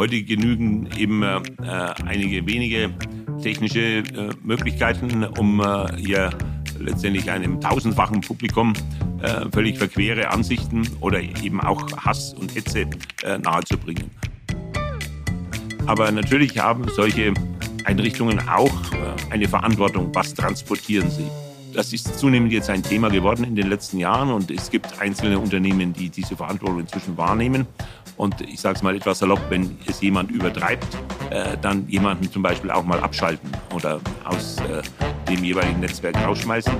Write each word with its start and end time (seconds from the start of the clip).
Heute 0.00 0.22
genügen 0.22 0.88
eben 0.96 1.22
äh, 1.22 1.42
einige 2.06 2.46
wenige 2.46 2.90
technische 3.42 3.98
äh, 3.98 4.30
Möglichkeiten, 4.42 5.24
um 5.24 5.60
äh, 5.60 5.94
hier 5.98 6.30
letztendlich 6.78 7.30
einem 7.30 7.60
tausendfachen 7.60 8.22
Publikum 8.22 8.72
äh, 9.20 9.44
völlig 9.52 9.76
verquere 9.76 10.30
Ansichten 10.30 10.88
oder 11.02 11.20
eben 11.20 11.60
auch 11.60 11.86
Hass 11.98 12.32
und 12.32 12.54
Hetze 12.54 12.86
äh, 13.24 13.36
nahezubringen. 13.36 14.10
Aber 15.84 16.10
natürlich 16.10 16.58
haben 16.58 16.86
solche 16.88 17.34
Einrichtungen 17.84 18.40
auch 18.48 18.72
äh, 18.94 19.32
eine 19.34 19.48
Verantwortung. 19.48 20.08
Was 20.14 20.32
transportieren 20.32 21.10
sie? 21.10 21.26
Das 21.72 21.92
ist 21.92 22.18
zunehmend 22.18 22.52
jetzt 22.52 22.68
ein 22.68 22.82
Thema 22.82 23.10
geworden 23.10 23.44
in 23.44 23.54
den 23.54 23.68
letzten 23.68 23.98
Jahren 23.98 24.30
und 24.30 24.50
es 24.50 24.70
gibt 24.70 25.00
einzelne 25.00 25.38
Unternehmen, 25.38 25.92
die 25.92 26.08
diese 26.08 26.34
Verantwortung 26.36 26.80
inzwischen 26.80 27.16
wahrnehmen. 27.16 27.66
Und 28.20 28.38
ich 28.42 28.60
sage 28.60 28.76
es 28.76 28.82
mal 28.82 28.94
etwas 28.94 29.20
salopp, 29.20 29.40
wenn 29.48 29.78
es 29.86 30.02
jemand 30.02 30.30
übertreibt, 30.30 30.86
äh, 31.30 31.56
dann 31.62 31.88
jemanden 31.88 32.30
zum 32.30 32.42
Beispiel 32.42 32.70
auch 32.70 32.84
mal 32.84 33.00
abschalten 33.00 33.50
oder 33.74 33.98
aus 34.24 34.58
äh, 34.58 34.82
dem 35.26 35.42
jeweiligen 35.42 35.80
Netzwerk 35.80 36.16
rausschmeißen. 36.16 36.74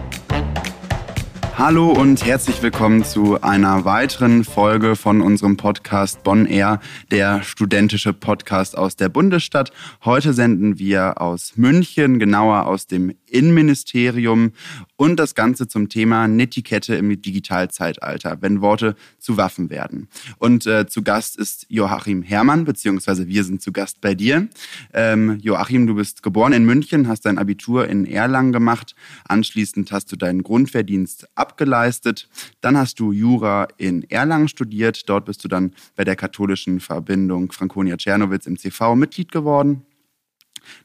Hallo 1.56 1.90
und 1.92 2.24
herzlich 2.24 2.62
willkommen 2.62 3.04
zu 3.04 3.40
einer 3.40 3.84
weiteren 3.84 4.44
Folge 4.44 4.96
von 4.96 5.20
unserem 5.20 5.56
Podcast 5.56 6.22
Bonn 6.22 6.46
Air, 6.46 6.80
der 7.10 7.42
studentische 7.42 8.12
Podcast 8.12 8.78
aus 8.78 8.96
der 8.96 9.08
Bundesstadt. 9.08 9.70
Heute 10.04 10.32
senden 10.32 10.78
wir 10.78 11.20
aus 11.20 11.56
München, 11.56 12.18
genauer 12.18 12.66
aus 12.66 12.86
dem 12.86 13.12
Innenministerium 13.26 14.52
und 15.00 15.16
das 15.16 15.34
Ganze 15.34 15.66
zum 15.66 15.88
Thema 15.88 16.28
Netiquette 16.28 16.94
im 16.94 17.22
Digitalzeitalter, 17.22 18.36
wenn 18.42 18.60
Worte 18.60 18.96
zu 19.18 19.38
Waffen 19.38 19.70
werden. 19.70 20.08
Und 20.36 20.66
äh, 20.66 20.86
zu 20.86 21.02
Gast 21.02 21.38
ist 21.38 21.64
Joachim 21.70 22.20
Herrmann, 22.20 22.66
beziehungsweise 22.66 23.26
wir 23.26 23.42
sind 23.44 23.62
zu 23.62 23.72
Gast 23.72 24.02
bei 24.02 24.14
dir. 24.14 24.48
Ähm, 24.92 25.38
Joachim, 25.40 25.86
du 25.86 25.94
bist 25.94 26.22
geboren 26.22 26.52
in 26.52 26.66
München, 26.66 27.08
hast 27.08 27.24
dein 27.24 27.38
Abitur 27.38 27.88
in 27.88 28.04
Erlangen 28.04 28.52
gemacht. 28.52 28.94
Anschließend 29.26 29.90
hast 29.90 30.12
du 30.12 30.16
deinen 30.16 30.42
Grundwehrdienst 30.42 31.28
abgeleistet. 31.34 32.28
Dann 32.60 32.76
hast 32.76 33.00
du 33.00 33.10
Jura 33.10 33.68
in 33.78 34.02
Erlangen 34.10 34.48
studiert. 34.48 35.08
Dort 35.08 35.24
bist 35.24 35.42
du 35.42 35.48
dann 35.48 35.72
bei 35.96 36.04
der 36.04 36.14
katholischen 36.14 36.78
Verbindung 36.78 37.52
Franconia 37.52 37.96
Czernowitz 37.96 38.44
im 38.44 38.58
CV 38.58 38.96
Mitglied 38.96 39.32
geworden. 39.32 39.80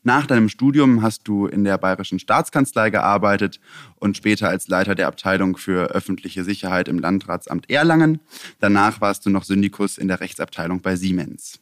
Nach 0.03 0.25
deinem 0.25 0.49
Studium 0.49 1.01
hast 1.01 1.27
du 1.27 1.47
in 1.47 1.63
der 1.63 1.77
Bayerischen 1.77 2.19
Staatskanzlei 2.19 2.89
gearbeitet 2.89 3.59
und 3.95 4.17
später 4.17 4.49
als 4.49 4.67
Leiter 4.67 4.95
der 4.95 5.07
Abteilung 5.07 5.57
für 5.57 5.91
öffentliche 5.91 6.43
Sicherheit 6.43 6.87
im 6.87 6.99
Landratsamt 6.99 7.69
Erlangen. 7.69 8.19
Danach 8.59 9.01
warst 9.01 9.25
du 9.25 9.29
noch 9.29 9.43
Syndikus 9.43 9.97
in 9.97 10.07
der 10.07 10.19
Rechtsabteilung 10.19 10.81
bei 10.81 10.95
Siemens. 10.95 11.59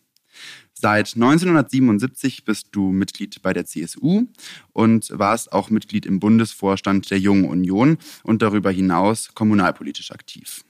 Seit 0.74 1.16
1977 1.16 2.44
bist 2.44 2.68
du 2.72 2.92
Mitglied 2.92 3.42
bei 3.42 3.54
der 3.54 3.66
CSU 3.66 4.26
und 4.74 5.10
warst 5.18 5.54
auch 5.54 5.70
Mitglied 5.70 6.06
im 6.06 6.20
Bundesvorstand 6.20 7.10
der 7.10 7.20
Jungen 7.20 7.46
Union 7.46 7.98
und 8.24 8.42
darüber 8.42 8.70
hinaus 8.70 9.30
kommunalpolitisch 9.34 10.12
aktiv. 10.12 10.66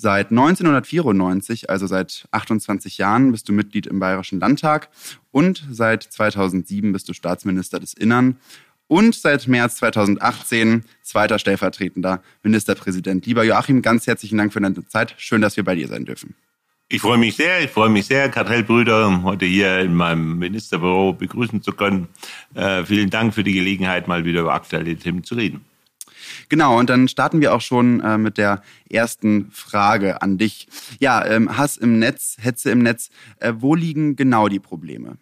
Seit 0.00 0.30
1994, 0.30 1.68
also 1.68 1.86
seit 1.86 2.26
28 2.30 2.96
Jahren, 2.96 3.32
bist 3.32 3.46
du 3.50 3.52
Mitglied 3.52 3.86
im 3.86 4.00
Bayerischen 4.00 4.40
Landtag 4.40 4.88
und 5.30 5.66
seit 5.70 6.04
2007 6.04 6.90
bist 6.90 7.06
du 7.10 7.12
Staatsminister 7.12 7.78
des 7.78 7.92
Innern 7.92 8.38
und 8.86 9.14
seit 9.14 9.46
März 9.46 9.76
2018 9.76 10.84
zweiter 11.02 11.38
stellvertretender 11.38 12.22
Ministerpräsident. 12.42 13.26
Lieber 13.26 13.44
Joachim, 13.44 13.82
ganz 13.82 14.06
herzlichen 14.06 14.38
Dank 14.38 14.54
für 14.54 14.62
deine 14.62 14.88
Zeit. 14.88 15.14
Schön, 15.18 15.42
dass 15.42 15.58
wir 15.58 15.64
bei 15.64 15.74
dir 15.74 15.86
sein 15.86 16.06
dürfen. 16.06 16.34
Ich 16.88 17.02
freue 17.02 17.18
mich 17.18 17.36
sehr, 17.36 17.62
ich 17.62 17.70
freue 17.70 17.90
mich 17.90 18.06
sehr, 18.06 18.30
Kartellbrüder, 18.30 19.22
heute 19.22 19.44
hier 19.44 19.80
in 19.80 19.94
meinem 19.94 20.38
Ministerbüro 20.38 21.12
begrüßen 21.12 21.60
zu 21.60 21.72
können. 21.72 22.08
Äh, 22.54 22.84
vielen 22.84 23.10
Dank 23.10 23.34
für 23.34 23.44
die 23.44 23.52
Gelegenheit, 23.52 24.08
mal 24.08 24.24
wieder 24.24 24.40
über 24.40 24.54
aktuelle 24.54 24.96
Themen 24.96 25.24
zu 25.24 25.34
reden. 25.34 25.60
Genau, 26.48 26.78
und 26.78 26.90
dann 26.90 27.08
starten 27.08 27.40
wir 27.40 27.54
auch 27.54 27.60
schon 27.60 28.00
äh, 28.00 28.18
mit 28.18 28.38
der 28.38 28.62
ersten 28.88 29.50
Frage 29.50 30.22
an 30.22 30.38
dich. 30.38 30.68
Ja, 30.98 31.24
ähm, 31.24 31.56
Hass 31.56 31.76
im 31.76 31.98
Netz, 31.98 32.36
Hetze 32.40 32.70
im 32.70 32.80
Netz, 32.80 33.10
äh, 33.38 33.52
wo 33.56 33.74
liegen 33.74 34.16
genau 34.16 34.48
die 34.48 34.60
Probleme? 34.60 35.18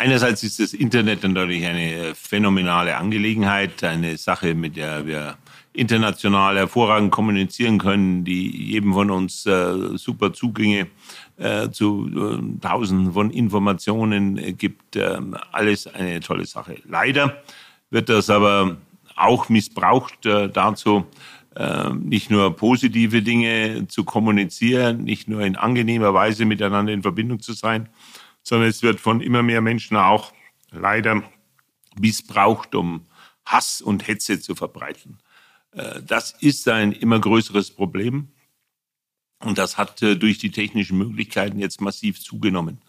Einerseits 0.00 0.42
ist 0.42 0.58
das 0.58 0.72
Internet 0.72 1.22
natürlich 1.24 1.66
eine 1.66 1.92
äh, 1.92 2.14
phänomenale 2.14 2.96
Angelegenheit, 2.96 3.84
eine 3.84 4.16
Sache, 4.16 4.54
mit 4.54 4.76
der 4.76 5.06
wir 5.06 5.36
international 5.72 6.56
hervorragend 6.56 7.10
kommunizieren 7.12 7.78
können, 7.78 8.24
die 8.24 8.48
jedem 8.50 8.94
von 8.94 9.10
uns 9.10 9.46
äh, 9.46 9.96
super 9.98 10.32
Zugänge 10.32 10.88
äh, 11.36 11.70
zu 11.70 12.08
äh, 12.08 12.60
Tausenden 12.60 13.12
von 13.12 13.30
Informationen 13.30 14.38
äh, 14.38 14.52
gibt. 14.52 14.96
Ähm, 14.96 15.36
alles 15.52 15.86
eine 15.86 16.20
tolle 16.20 16.46
Sache. 16.46 16.76
Leider 16.88 17.42
wird 17.90 18.08
das 18.08 18.30
aber 18.30 18.78
auch 19.20 19.48
missbraucht 19.48 20.26
äh, 20.26 20.48
dazu, 20.48 21.06
äh, 21.56 21.90
nicht 21.90 22.30
nur 22.30 22.56
positive 22.56 23.22
Dinge 23.22 23.86
zu 23.88 24.04
kommunizieren, 24.04 25.04
nicht 25.04 25.28
nur 25.28 25.42
in 25.42 25.56
angenehmer 25.56 26.14
Weise 26.14 26.44
miteinander 26.44 26.92
in 26.92 27.02
Verbindung 27.02 27.40
zu 27.40 27.52
sein, 27.52 27.88
sondern 28.42 28.68
es 28.68 28.82
wird 28.82 29.00
von 29.00 29.20
immer 29.20 29.42
mehr 29.42 29.60
Menschen 29.60 29.96
auch 29.96 30.32
leider 30.70 31.22
missbraucht, 31.98 32.74
um 32.74 33.06
Hass 33.44 33.82
und 33.82 34.06
Hetze 34.06 34.40
zu 34.40 34.54
verbreiten. 34.54 35.18
Äh, 35.72 36.02
das 36.06 36.32
ist 36.40 36.68
ein 36.68 36.92
immer 36.92 37.20
größeres 37.20 37.72
Problem 37.72 38.28
und 39.40 39.58
das 39.58 39.78
hat 39.78 40.02
äh, 40.02 40.16
durch 40.16 40.38
die 40.38 40.50
technischen 40.50 40.98
Möglichkeiten 40.98 41.58
jetzt 41.58 41.80
massiv 41.80 42.20
zugenommen. 42.20 42.80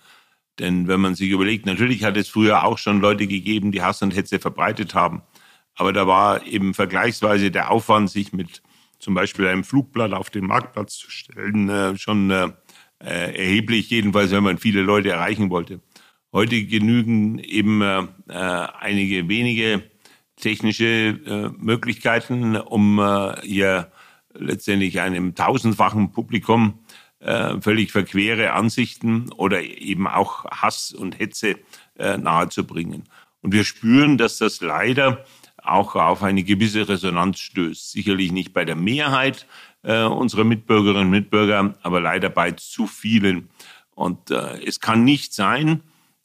Denn 0.60 0.88
wenn 0.88 1.00
man 1.00 1.16
sich 1.16 1.30
überlegt, 1.30 1.66
natürlich 1.66 2.04
hat 2.04 2.18
es 2.18 2.28
früher 2.28 2.64
auch 2.64 2.78
schon 2.78 3.02
Leute 3.02 3.26
gegeben, 3.26 3.72
die 3.72 3.82
Hass 3.82 4.02
und 4.02 4.16
Hetze 4.16 4.38
verbreitet 4.38 4.94
haben. 4.94 5.24
Aber 5.76 5.94
da 5.94 6.08
war 6.08 6.46
eben 6.46 6.74
vergleichsweise 6.74 7.52
der 7.52 7.72
Aufwand, 7.72 8.10
sich 8.10 8.34
mit 8.34 8.62
zum 9.02 9.14
Beispiel 9.14 9.48
einem 9.48 9.64
Flugblatt 9.64 10.14
auf 10.14 10.30
den 10.30 10.46
Marktplatz 10.46 10.96
zu 10.98 11.10
stellen, 11.10 11.70
äh, 11.70 11.98
schon 11.98 12.30
äh, 12.30 12.52
erheblich, 13.00 13.90
jedenfalls 13.90 14.32
wenn 14.32 14.44
man 14.44 14.58
viele 14.58 14.82
Leute 14.82 15.10
erreichen 15.10 15.50
wollte. 15.50 15.82
Heute 16.32 16.64
genügen 16.64 17.40
eben 17.40 17.82
äh, 17.82 18.08
einige 18.28 19.28
wenige 19.28 19.84
technische 20.38 21.54
Möglichkeiten, 21.60 22.56
um 22.56 23.00
hier 23.44 23.92
letztendlich 24.34 25.00
einem 25.00 25.36
tausendfachen 25.36 26.14
Publikum 26.14 26.80
völlig 27.20 27.92
verquere 27.92 28.54
Ansichten 28.54 29.32
oder 29.34 29.62
eben 29.62 30.08
auch 30.08 30.46
Hass 30.46 30.94
und 30.94 31.20
Hetze 31.20 31.58
nahezubringen. 31.96 33.04
Und 33.42 33.54
wir 33.54 33.64
spüren, 33.66 34.18
dass 34.18 34.40
das 34.40 34.62
leider 34.62 35.24
auch 35.64 35.96
auf 35.96 36.24
eine 36.24 36.44
gewisse 36.44 36.88
Resonanz 36.88 37.40
stößt. 37.40 37.92
Sicherlich 37.92 38.32
nicht 38.32 38.54
bei 38.54 38.66
der 38.66 38.76
Mehrheit 38.76 39.46
äh, 39.84 40.04
unserer 40.04 40.44
Mitbürgerinnen 40.44 41.06
und 41.06 41.12
Mitbürger, 41.12 41.76
aber 41.82 42.02
leider 42.02 42.30
bei 42.30 42.52
zu 42.52 42.88
vielen. 42.88 43.50
Und 43.96 44.32
äh, 44.32 44.64
es 44.66 44.80
kann 44.80 45.04
nicht 45.04 45.34
sein, 45.34 45.82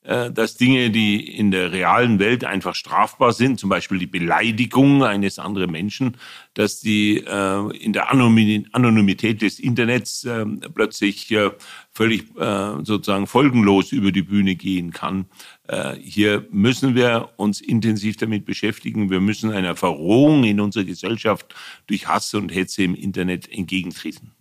dass 0.06 0.56
Dinge, 0.56 0.90
die 0.90 1.36
in 1.36 1.50
der 1.50 1.72
realen 1.72 2.18
Welt 2.18 2.44
einfach 2.44 2.74
strafbar 2.74 3.32
sind, 3.32 3.58
zum 3.58 3.70
Beispiel 3.70 3.98
die 3.98 4.06
Beleidigung 4.06 5.02
eines 5.02 5.38
anderen 5.38 5.72
Menschen, 5.72 6.16
dass 6.54 6.80
die 6.80 7.18
äh, 7.18 7.76
in 7.76 7.92
der 7.92 8.10
Anonymität 8.10 9.42
des 9.42 9.58
Internets 9.58 10.24
äh, 10.24 10.46
plötzlich 10.74 11.30
äh, 11.32 11.50
völlig 11.92 12.24
äh, 12.38 12.84
sozusagen 12.84 13.26
folgenlos 13.26 13.92
über 13.92 14.12
die 14.12 14.22
Bühne 14.22 14.54
gehen 14.54 14.92
kann. 14.92 15.26
Äh, 15.66 15.96
hier 15.96 16.46
müssen 16.50 16.94
wir 16.94 17.30
uns 17.36 17.60
intensiv 17.60 18.16
damit 18.16 18.44
beschäftigen. 18.44 19.10
Wir 19.10 19.20
müssen 19.20 19.50
einer 19.50 19.76
Verrohung 19.76 20.44
in 20.44 20.60
unserer 20.60 20.84
Gesellschaft 20.84 21.54
durch 21.86 22.06
Hass 22.06 22.32
und 22.34 22.54
Hetze 22.54 22.82
im 22.82 22.94
Internet 22.94 23.50
entgegentreten. 23.50 24.32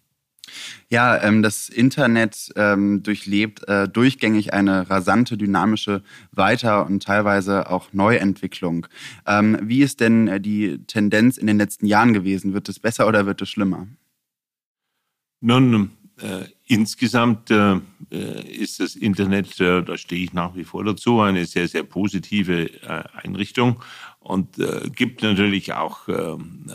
Ja, 0.90 1.22
ähm, 1.22 1.42
das 1.42 1.70
Internet 1.70 2.52
ähm, 2.56 3.04
durchlebt 3.04 3.68
äh, 3.68 3.88
durchgängig 3.88 4.54
eine 4.54 4.90
rasante, 4.90 5.38
dynamische 5.38 6.04
Weiter- 6.32 6.86
und 6.86 7.04
teilweise 7.04 7.70
auch 7.70 7.94
Neuentwicklung. 7.94 8.88
Ähm, 9.26 9.58
wie 9.62 9.82
ist 9.82 10.00
denn 10.00 10.28
äh, 10.28 10.40
die 10.40 10.80
Tendenz 10.86 11.38
in 11.38 11.48
den 11.48 11.58
letzten 11.58 11.86
Jahren 11.86 12.14
gewesen? 12.14 12.54
Wird 12.54 12.70
es 12.70 12.80
besser 12.80 13.08
oder 13.08 13.26
wird 13.26 13.42
es 13.42 13.50
schlimmer? 13.50 13.88
Nun, 15.42 15.92
äh, 16.22 16.46
insgesamt 16.68 17.52
äh, 17.52 17.76
äh, 18.10 18.48
ist 18.48 18.80
das 18.80 18.96
Internet, 18.96 19.60
äh, 19.60 19.84
da 19.84 19.98
stehe 19.98 20.24
ich 20.24 20.34
nach 20.34 20.56
wie 20.56 20.64
vor 20.64 20.84
dazu, 20.84 21.20
eine 21.20 21.46
sehr, 21.46 21.68
sehr 21.68 21.84
positive 21.84 22.72
äh, 22.84 23.04
Einrichtung 23.22 23.82
und 24.20 24.58
gibt 24.96 25.22
natürlich 25.22 25.74
auch 25.74 26.08
ähm, 26.08 26.66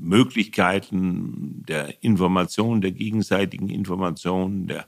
Möglichkeiten 0.00 1.64
der 1.68 2.02
Information, 2.02 2.80
der 2.80 2.92
gegenseitigen 2.92 3.68
Information, 3.68 4.66
der 4.66 4.86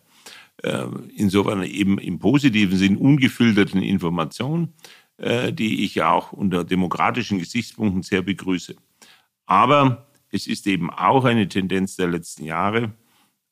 insofern 1.16 1.64
eben 1.64 1.98
im 1.98 2.20
positiven 2.20 2.76
Sinn 2.76 2.96
ungefilterten 2.96 3.82
Information, 3.82 4.72
die 5.18 5.84
ich 5.84 6.02
auch 6.02 6.32
unter 6.32 6.62
demokratischen 6.62 7.38
Gesichtspunkten 7.38 8.02
sehr 8.02 8.22
begrüße. 8.22 8.76
Aber 9.46 10.06
es 10.32 10.46
ist 10.46 10.66
eben 10.66 10.90
auch 10.90 11.24
eine 11.24 11.48
Tendenz 11.48 11.96
der 11.96 12.08
letzten 12.08 12.44
Jahre, 12.44 12.92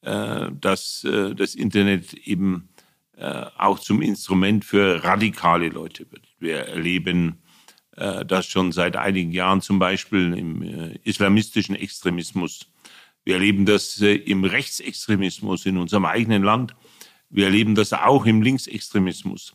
äh, 0.02 0.50
dass 0.58 1.04
äh, 1.04 1.34
das 1.34 1.54
Internet 1.54 2.14
eben 2.14 2.70
äh, 3.16 3.44
auch 3.58 3.78
zum 3.78 4.00
Instrument 4.00 4.64
für 4.64 5.04
radikale 5.04 5.68
Leute 5.68 6.10
wird. 6.10 6.26
Wir 6.38 6.60
erleben 6.60 7.28
äh, 7.28 7.49
das 8.24 8.46
schon 8.46 8.72
seit 8.72 8.96
einigen 8.96 9.32
Jahren 9.32 9.60
zum 9.60 9.78
Beispiel 9.78 10.32
im 10.36 10.62
äh, 10.62 10.98
islamistischen 11.04 11.74
Extremismus. 11.74 12.66
Wir 13.24 13.34
erleben 13.34 13.66
das 13.66 14.00
äh, 14.00 14.14
im 14.14 14.44
Rechtsextremismus 14.44 15.66
in 15.66 15.76
unserem 15.76 16.04
eigenen 16.04 16.42
Land. 16.42 16.74
Wir 17.28 17.46
erleben 17.46 17.74
das 17.74 17.92
auch 17.92 18.26
im 18.26 18.42
Linksextremismus. 18.42 19.54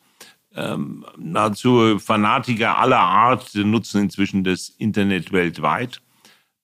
Ähm, 0.56 1.06
nahezu 1.18 2.00
Fanatiker 2.00 2.78
aller 2.78 3.00
Art 3.00 3.54
nutzen 3.56 4.04
inzwischen 4.04 4.44
das 4.44 4.70
Internet 4.70 5.34
weltweit, 5.34 6.02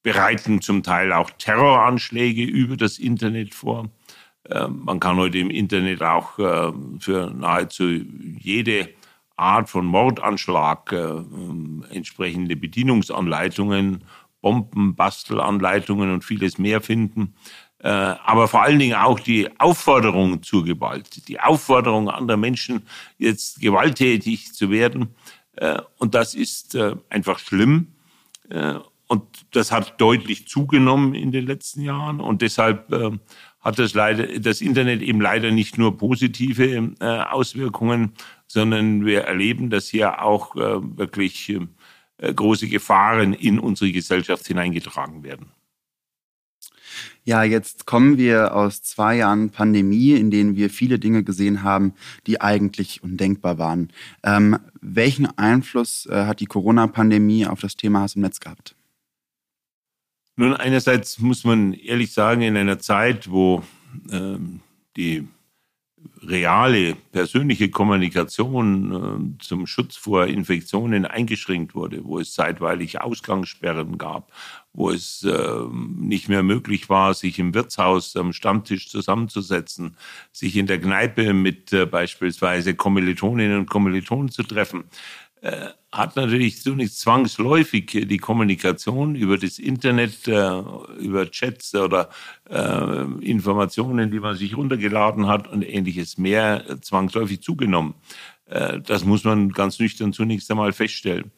bereiten 0.03 0.61
zum 0.61 0.83
Teil 0.83 1.11
auch 1.11 1.29
Terroranschläge 1.31 2.43
über 2.43 2.77
das 2.77 2.99
Internet 2.99 3.53
vor. 3.53 3.89
Ähm, 4.49 4.83
man 4.85 4.99
kann 4.99 5.17
heute 5.17 5.39
im 5.39 5.49
Internet 5.49 6.01
auch 6.01 6.39
äh, 6.39 6.71
für 6.99 7.31
nahezu 7.31 7.89
jede 8.39 8.89
Art 9.41 9.69
von 9.69 9.85
Mordanschlag 9.85 10.91
äh, 10.91 11.23
entsprechende 11.93 12.55
Bedienungsanleitungen, 12.55 14.03
Bombenbastelanleitungen 14.41 16.11
und 16.11 16.23
vieles 16.23 16.57
mehr 16.57 16.81
finden. 16.81 17.33
Äh, 17.83 17.89
aber 17.89 18.47
vor 18.47 18.61
allen 18.61 18.77
Dingen 18.77 18.95
auch 18.95 19.19
die 19.19 19.49
Aufforderung 19.59 20.43
zur 20.43 20.63
Gewalt, 20.63 21.27
die 21.27 21.39
Aufforderung 21.39 22.09
anderer 22.09 22.37
Menschen, 22.37 22.83
jetzt 23.17 23.59
gewalttätig 23.59 24.53
zu 24.53 24.69
werden. 24.69 25.15
Äh, 25.55 25.79
und 25.97 26.13
das 26.13 26.35
ist 26.35 26.75
äh, 26.75 26.95
einfach 27.09 27.39
schlimm. 27.39 27.87
Und 29.07 29.23
das 29.51 29.71
hat 29.71 30.01
deutlich 30.01 30.45
zugenommen 30.45 31.15
in 31.15 31.31
den 31.31 31.45
letzten 31.45 31.83
Jahren. 31.83 32.19
Und 32.19 32.41
deshalb 32.41 32.91
hat 33.61 33.79
das 33.79 33.93
leider, 33.93 34.27
das 34.39 34.59
Internet 34.59 35.01
eben 35.01 35.21
leider 35.21 35.51
nicht 35.51 35.77
nur 35.77 35.97
positive 35.97 36.91
Auswirkungen, 37.29 38.11
sondern 38.51 39.05
wir 39.05 39.21
erleben, 39.21 39.69
dass 39.69 39.87
hier 39.87 40.21
auch 40.21 40.55
wirklich 40.55 41.57
große 42.17 42.67
Gefahren 42.67 43.33
in 43.33 43.59
unsere 43.59 43.91
Gesellschaft 43.91 44.45
hineingetragen 44.45 45.23
werden. 45.23 45.51
Ja, 47.23 47.43
jetzt 47.43 47.85
kommen 47.85 48.17
wir 48.17 48.55
aus 48.55 48.81
zwei 48.81 49.17
Jahren 49.17 49.51
Pandemie, 49.51 50.13
in 50.13 50.31
denen 50.31 50.55
wir 50.55 50.69
viele 50.69 50.97
Dinge 50.97 51.23
gesehen 51.23 51.61
haben, 51.61 51.93
die 52.25 52.41
eigentlich 52.41 53.03
undenkbar 53.03 53.59
waren. 53.59 53.93
Ähm, 54.23 54.57
welchen 54.81 55.27
Einfluss 55.37 56.07
äh, 56.07 56.25
hat 56.25 56.39
die 56.39 56.47
Corona-Pandemie 56.47 57.45
auf 57.45 57.61
das 57.61 57.75
Thema 57.75 58.01
Hass 58.01 58.15
im 58.15 58.23
Netz 58.23 58.39
gehabt? 58.39 58.75
Nun, 60.35 60.55
einerseits 60.55 61.19
muss 61.19 61.43
man 61.43 61.73
ehrlich 61.73 62.11
sagen, 62.11 62.41
in 62.41 62.57
einer 62.57 62.79
Zeit, 62.79 63.29
wo 63.29 63.61
ähm, 64.11 64.61
die 64.97 65.27
reale, 66.23 66.95
persönliche 67.11 67.69
Kommunikation 67.69 69.37
äh, 69.39 69.43
zum 69.43 69.65
Schutz 69.65 69.95
vor 69.95 70.27
Infektionen 70.27 71.05
eingeschränkt 71.05 71.73
wurde, 71.73 72.03
wo 72.03 72.19
es 72.19 72.33
zeitweilig 72.33 73.01
Ausgangssperren 73.01 73.97
gab, 73.97 74.31
wo 74.73 74.91
es 74.91 75.23
äh, 75.23 75.65
nicht 75.97 76.29
mehr 76.29 76.43
möglich 76.43 76.89
war, 76.89 77.13
sich 77.13 77.39
im 77.39 77.53
Wirtshaus 77.53 78.15
am 78.15 78.33
Stammtisch 78.33 78.89
zusammenzusetzen, 78.89 79.97
sich 80.31 80.55
in 80.57 80.67
der 80.67 80.79
Kneipe 80.79 81.33
mit 81.33 81.73
äh, 81.73 81.85
beispielsweise 81.85 82.75
Kommilitoninnen 82.75 83.59
und 83.59 83.69
Kommilitonen 83.69 84.29
zu 84.29 84.43
treffen, 84.43 84.83
hat 85.91 86.15
natürlich 86.15 86.61
so 86.61 86.71
nicht 86.71 86.93
zwangsläufig 86.93 87.87
die 88.07 88.17
Kommunikation 88.17 89.15
über 89.15 89.37
das 89.37 89.59
Internet, 89.59 90.27
äh, 90.27 90.61
über 90.99 91.29
Chats 91.29 91.75
oder 91.75 92.09
äh, 92.49 93.03
Informationen, 93.21 94.11
die 94.11 94.19
man 94.19 94.35
sich 94.35 94.55
runtergeladen 94.55 95.27
hat 95.27 95.47
und 95.47 95.63
ähnliches 95.63 96.17
mehr 96.17 96.63
zwangsläufig 96.81 97.41
zugenommen. 97.41 97.95
Äh, 98.45 98.79
das 98.81 99.03
muss 99.03 99.23
man 99.23 99.49
ganz 99.49 99.79
nüchtern 99.79 100.13
zunächst 100.13 100.49
einmal 100.51 100.73
feststellen. 100.73 101.31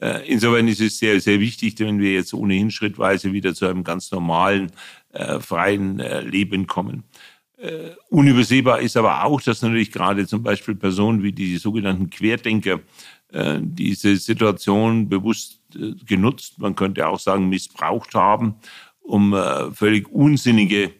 Äh, 0.00 0.26
insofern 0.26 0.68
ist 0.68 0.80
es 0.80 0.98
sehr, 0.98 1.20
sehr 1.20 1.40
wichtig, 1.40 1.74
wenn 1.78 1.98
wir 1.98 2.12
jetzt 2.12 2.32
ohnehin 2.32 2.70
schrittweise 2.70 3.32
wieder 3.32 3.54
zu 3.54 3.66
einem 3.66 3.84
ganz 3.84 4.10
normalen, 4.10 4.70
äh, 5.12 5.40
freien 5.40 6.00
äh, 6.00 6.20
Leben 6.20 6.66
kommen. 6.66 7.04
Äh, 7.56 7.90
unübersehbar 8.08 8.80
ist 8.80 8.96
aber 8.96 9.24
auch, 9.24 9.40
dass 9.40 9.62
natürlich 9.62 9.90
gerade 9.90 10.26
zum 10.28 10.44
Beispiel 10.44 10.76
Personen 10.76 11.24
wie 11.24 11.32
die 11.32 11.56
sogenannten 11.56 12.08
Querdenker 12.08 12.78
äh, 13.32 13.58
diese 13.60 14.16
Situation 14.16 15.08
bewusst 15.08 15.60
äh, 15.74 15.92
genutzt, 16.06 16.58
man 16.58 16.74
könnte 16.74 17.06
auch 17.06 17.18
sagen 17.18 17.48
missbraucht 17.48 18.14
haben, 18.14 18.54
um 19.00 19.34
äh, 19.34 19.70
völlig 19.72 20.08
unsinnige 20.10 20.92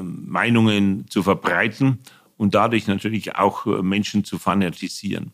Meinungen 0.00 1.06
zu 1.08 1.24
verbreiten 1.24 1.98
und 2.36 2.54
dadurch 2.54 2.86
natürlich 2.86 3.34
auch 3.34 3.66
Menschen 3.82 4.22
zu 4.22 4.38
fanatisieren. 4.38 5.32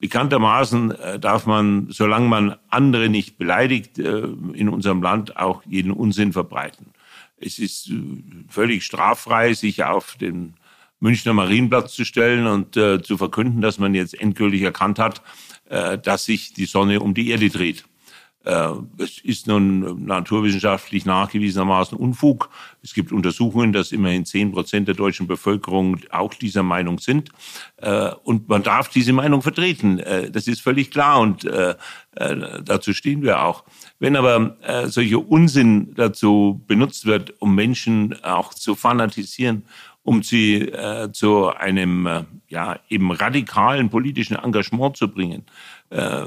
Bekanntermaßen 0.00 0.92
darf 1.20 1.46
man, 1.46 1.86
solange 1.88 2.26
man 2.26 2.56
andere 2.68 3.08
nicht 3.08 3.38
beleidigt, 3.38 3.96
in 3.98 4.68
unserem 4.68 5.02
Land 5.02 5.36
auch 5.36 5.62
jeden 5.66 5.92
Unsinn 5.92 6.32
verbreiten. 6.32 6.86
Es 7.36 7.60
ist 7.60 7.92
völlig 8.48 8.82
straffrei, 8.82 9.54
sich 9.54 9.84
auf 9.84 10.16
den 10.16 10.54
Münchner 11.00 11.34
Marienplatz 11.34 11.94
zu 11.94 12.04
stellen 12.04 12.46
und 12.46 12.76
äh, 12.76 13.02
zu 13.02 13.18
verkünden, 13.18 13.60
dass 13.60 13.78
man 13.78 13.94
jetzt 13.94 14.18
endgültig 14.18 14.62
erkannt 14.62 14.98
hat, 14.98 15.22
äh, 15.68 15.98
dass 15.98 16.24
sich 16.24 16.54
die 16.54 16.66
Sonne 16.66 17.00
um 17.00 17.14
die 17.14 17.30
Erde 17.30 17.50
dreht. 17.50 17.84
Äh, 18.46 18.70
es 18.98 19.18
ist 19.18 19.48
nun 19.48 20.04
naturwissenschaftlich 20.04 21.04
nachgewiesenermaßen 21.04 21.98
Unfug. 21.98 22.48
Es 22.80 22.94
gibt 22.94 23.10
Untersuchungen, 23.10 23.72
dass 23.72 23.90
immerhin 23.90 24.24
zehn 24.24 24.52
Prozent 24.52 24.86
der 24.86 24.94
deutschen 24.94 25.26
Bevölkerung 25.26 25.98
auch 26.10 26.32
dieser 26.32 26.62
Meinung 26.62 27.00
sind. 27.00 27.30
Äh, 27.78 28.10
und 28.22 28.48
man 28.48 28.62
darf 28.62 28.88
diese 28.88 29.12
Meinung 29.12 29.42
vertreten. 29.42 29.98
Äh, 29.98 30.30
das 30.30 30.46
ist 30.46 30.60
völlig 30.60 30.92
klar 30.92 31.18
und 31.18 31.44
äh, 31.44 31.74
äh, 32.12 32.62
dazu 32.62 32.94
stehen 32.94 33.22
wir 33.22 33.42
auch. 33.42 33.64
Wenn 33.98 34.14
aber 34.14 34.56
äh, 34.62 34.86
solcher 34.86 35.28
Unsinn 35.28 35.92
dazu 35.96 36.62
benutzt 36.68 37.04
wird, 37.04 37.34
um 37.40 37.52
Menschen 37.52 38.14
auch 38.22 38.54
zu 38.54 38.76
fanatisieren 38.76 39.64
um 40.06 40.22
sie 40.22 40.60
äh, 40.60 41.10
zu 41.10 41.48
einem 41.48 42.06
äh, 42.06 42.24
ja 42.48 42.78
eben 42.88 43.10
radikalen 43.10 43.90
politischen 43.90 44.36
Engagement 44.36 44.96
zu 44.96 45.08
bringen, 45.08 45.44
äh, 45.90 46.22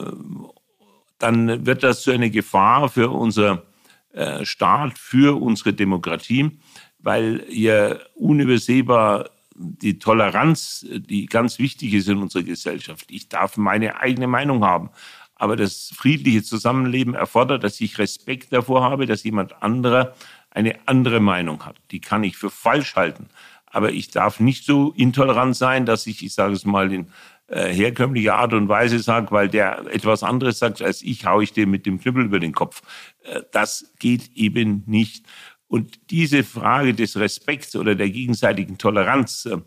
dann 1.18 1.66
wird 1.66 1.84
das 1.84 2.02
zu 2.02 2.12
einer 2.12 2.30
Gefahr 2.30 2.90
für 2.90 3.10
unser 3.10 3.64
äh, 4.12 4.44
Staat, 4.44 5.00
für 5.00 5.42
unsere 5.42 5.74
Demokratie, 5.74 6.60
weil 7.00 7.46
hier 7.48 8.02
unübersehbar 8.16 9.30
die 9.56 9.98
Toleranz, 9.98 10.86
die 10.90 11.26
ganz 11.26 11.58
wichtig 11.58 11.94
ist 11.94 12.10
in 12.10 12.18
unserer 12.18 12.44
Gesellschaft. 12.44 13.06
Ich 13.10 13.30
darf 13.30 13.56
meine 13.56 14.00
eigene 14.02 14.28
Meinung 14.28 14.64
haben. 14.64 14.90
Aber 15.36 15.56
das 15.56 15.92
friedliche 15.96 16.44
Zusammenleben 16.44 17.14
erfordert, 17.14 17.64
dass 17.64 17.80
ich 17.80 17.98
Respekt 17.98 18.52
davor 18.52 18.84
habe, 18.84 19.06
dass 19.06 19.24
jemand 19.24 19.64
anderer 19.64 20.16
eine 20.52 20.76
andere 20.86 21.20
Meinung 21.20 21.66
hat. 21.66 21.78
Die 21.92 22.02
kann 22.02 22.24
ich 22.24 22.36
für 22.36 22.50
falsch 22.50 22.96
halten. 22.96 23.30
Aber 23.70 23.92
ich 23.92 24.12
darf 24.12 24.40
nicht 24.40 24.66
so 24.66 24.92
intolerant 24.96 25.56
sein, 25.56 25.86
dass 25.86 26.08
ich, 26.08 26.24
ich 26.24 26.34
sage 26.34 26.54
es 26.54 26.66
mal 26.66 26.92
in 26.92 27.08
äh, 27.48 27.74
herkömmlicher 27.74 28.36
Art 28.36 28.54
und 28.54 28.70
Weise 28.70 29.00
sage, 29.00 29.32
weil 29.32 29.50
der 29.50 29.86
etwas 29.92 30.24
anderes 30.24 30.60
sagt 30.60 30.82
als 30.82 31.02
ich, 31.02 31.26
haue 31.26 31.44
ich 31.44 31.54
dem 31.54 31.72
mit 31.72 31.86
dem 31.86 32.00
Knüppel 32.00 32.26
über 32.26 32.40
den 32.40 32.54
Kopf. 32.54 32.82
Äh, 33.24 33.42
das 33.52 33.94
geht 34.00 34.32
eben 34.36 34.84
nicht. 34.86 35.26
Und 35.68 36.10
diese 36.10 36.44
Frage 36.44 36.96
des 36.96 37.16
Respekts 37.20 37.76
oder 37.76 37.94
der 37.94 38.10
gegenseitigen 38.10 38.80
Toleranz, 38.80 39.46
äh, 39.46 39.58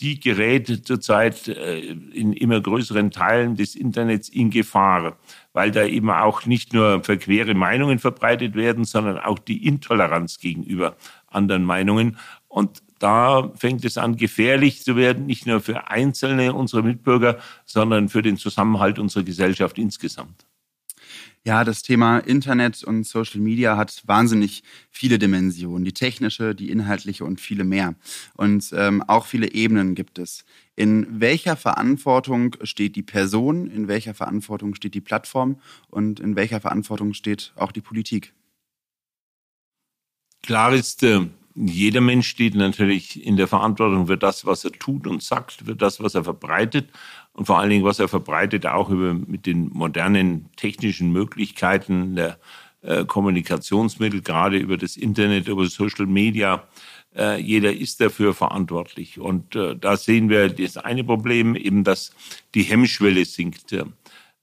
die 0.00 0.18
gerät 0.18 0.84
zurzeit 0.84 1.46
äh, 1.46 1.78
in 1.78 2.32
immer 2.32 2.60
größeren 2.60 3.12
Teilen 3.12 3.54
des 3.54 3.76
Internets 3.76 4.28
in 4.28 4.50
Gefahr, 4.50 5.16
weil 5.52 5.70
da 5.70 5.84
eben 5.84 6.10
auch 6.10 6.46
nicht 6.46 6.72
nur 6.72 7.04
verquere 7.04 7.54
Meinungen 7.54 8.00
verbreitet 8.00 8.56
werden, 8.56 8.84
sondern 8.84 9.18
auch 9.18 9.38
die 9.38 9.64
Intoleranz 9.64 10.38
gegenüber 10.40 10.96
anderen 11.28 11.62
Meinungen. 11.62 12.18
Und 12.48 12.82
da 13.02 13.50
fängt 13.56 13.84
es 13.84 13.98
an, 13.98 14.16
gefährlich 14.16 14.82
zu 14.82 14.96
werden, 14.96 15.26
nicht 15.26 15.46
nur 15.46 15.60
für 15.60 15.88
einzelne 15.88 16.54
unserer 16.54 16.82
Mitbürger, 16.82 17.38
sondern 17.66 18.08
für 18.08 18.22
den 18.22 18.36
Zusammenhalt 18.36 18.98
unserer 18.98 19.24
Gesellschaft 19.24 19.78
insgesamt. 19.78 20.46
Ja, 21.44 21.64
das 21.64 21.82
Thema 21.82 22.18
Internet 22.18 22.84
und 22.84 23.04
Social 23.04 23.40
Media 23.40 23.76
hat 23.76 24.02
wahnsinnig 24.06 24.62
viele 24.92 25.18
Dimensionen. 25.18 25.84
Die 25.84 25.92
technische, 25.92 26.54
die 26.54 26.70
inhaltliche 26.70 27.24
und 27.24 27.40
viele 27.40 27.64
mehr. 27.64 27.96
Und 28.34 28.70
ähm, 28.76 29.02
auch 29.08 29.26
viele 29.26 29.50
Ebenen 29.50 29.96
gibt 29.96 30.20
es. 30.20 30.44
In 30.76 31.20
welcher 31.20 31.56
Verantwortung 31.56 32.54
steht 32.62 32.94
die 32.94 33.02
Person, 33.02 33.66
in 33.66 33.88
welcher 33.88 34.14
Verantwortung 34.14 34.76
steht 34.76 34.94
die 34.94 35.00
Plattform 35.00 35.60
und 35.88 36.20
in 36.20 36.36
welcher 36.36 36.60
Verantwortung 36.60 37.12
steht 37.12 37.52
auch 37.56 37.72
die 37.72 37.80
Politik? 37.80 38.32
Klar 40.42 40.72
ist, 40.72 41.02
äh, 41.02 41.26
jeder 41.54 42.00
Mensch 42.00 42.28
steht 42.28 42.54
natürlich 42.54 43.24
in 43.24 43.36
der 43.36 43.48
Verantwortung 43.48 44.06
für 44.06 44.16
das, 44.16 44.46
was 44.46 44.64
er 44.64 44.72
tut 44.72 45.06
und 45.06 45.22
sagt, 45.22 45.52
für 45.64 45.76
das, 45.76 46.00
was 46.00 46.14
er 46.14 46.24
verbreitet 46.24 46.88
und 47.32 47.46
vor 47.46 47.58
allen 47.58 47.70
Dingen, 47.70 47.84
was 47.84 47.98
er 47.98 48.08
verbreitet, 48.08 48.66
auch 48.66 48.90
über, 48.90 49.14
mit 49.14 49.46
den 49.46 49.68
modernen 49.72 50.50
technischen 50.56 51.12
Möglichkeiten 51.12 52.16
der 52.16 52.38
äh, 52.82 53.04
Kommunikationsmittel, 53.04 54.22
gerade 54.22 54.58
über 54.58 54.76
das 54.76 54.96
Internet, 54.96 55.48
über 55.48 55.66
Social 55.66 56.06
Media. 56.06 56.66
Äh, 57.16 57.40
jeder 57.40 57.72
ist 57.72 58.00
dafür 58.00 58.34
verantwortlich. 58.34 59.20
Und 59.20 59.54
äh, 59.54 59.76
da 59.76 59.96
sehen 59.96 60.28
wir 60.28 60.48
das 60.48 60.76
eine 60.76 61.04
Problem, 61.04 61.54
eben 61.54 61.84
dass 61.84 62.12
die 62.54 62.62
Hemmschwelle 62.62 63.24
sinkt. 63.24 63.74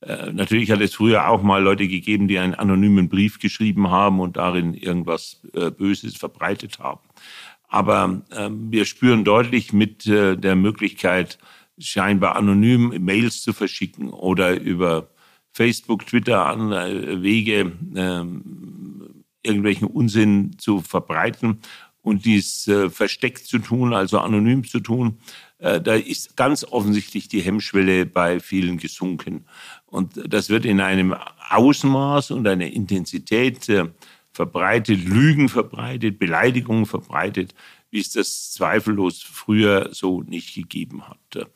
Äh, 0.02 0.32
natürlich 0.32 0.72
hat 0.72 0.82
es 0.82 0.96
früher 0.96 1.28
auch 1.28 1.42
mal 1.42 1.62
Leute 1.62 1.88
gegeben, 1.88 2.28
die 2.28 2.40
einen 2.40 2.54
anonymen 2.56 3.10
Brief 3.10 3.40
geschrieben 3.40 3.90
haben 3.90 4.20
und 4.20 4.38
darin 4.38 4.74
irgendwas 4.74 5.42
äh, 5.54 5.72
Böses 5.72 6.16
verbreitet 6.16 6.80
haben. 6.80 7.02
Aber 7.68 8.22
äh, 8.32 8.50
wir 8.52 8.86
spüren 8.86 9.24
deutlich 9.24 9.74
mit 9.74 10.08
äh, 10.08 10.36
der 10.36 10.56
Möglichkeit, 10.56 11.38
scheinbar 11.78 12.36
anonym 12.36 12.94
Mails 13.00 13.42
zu 13.42 13.54
verschicken 13.54 14.10
oder 14.10 14.60
über 14.60 15.10
Facebook, 15.52 16.06
Twitter, 16.06 16.46
andere 16.46 17.22
Wege 17.22 17.72
äh, 17.96 18.24
irgendwelchen 19.44 19.88
Unsinn 19.88 20.58
zu 20.58 20.82
verbreiten 20.82 21.60
und 22.02 22.26
dies 22.26 22.68
äh, 22.68 22.90
versteckt 22.90 23.46
zu 23.46 23.60
tun, 23.60 23.94
also 23.94 24.20
anonym 24.20 24.64
zu 24.64 24.80
tun, 24.80 25.18
äh, 25.18 25.49
da 25.60 25.96
ist 25.96 26.38
ganz 26.38 26.64
offensichtlich 26.64 27.28
die 27.28 27.42
Hemmschwelle 27.42 28.06
bei 28.06 28.40
vielen 28.40 28.78
gesunken. 28.78 29.46
Und 29.88 30.14
das 30.28 30.50
wird 30.50 30.66
in 30.66 30.80
einem 30.80 31.16
Ausmaß 31.50 32.32
und 32.32 32.48
einer 32.48 32.68
Intensität 32.68 33.68
äh, 33.70 33.86
verbreitet, 34.32 35.04
Lügen 35.04 35.50
verbreitet, 35.50 36.20
Beleidigungen 36.20 36.86
verbreitet, 36.86 37.56
wie 37.92 38.00
es 38.00 38.12
das 38.12 38.52
zweifellos 38.52 39.22
früher 39.22 39.90
so 39.92 40.22
nicht 40.22 40.54
gegeben 40.54 41.04
hat. 41.08 41.48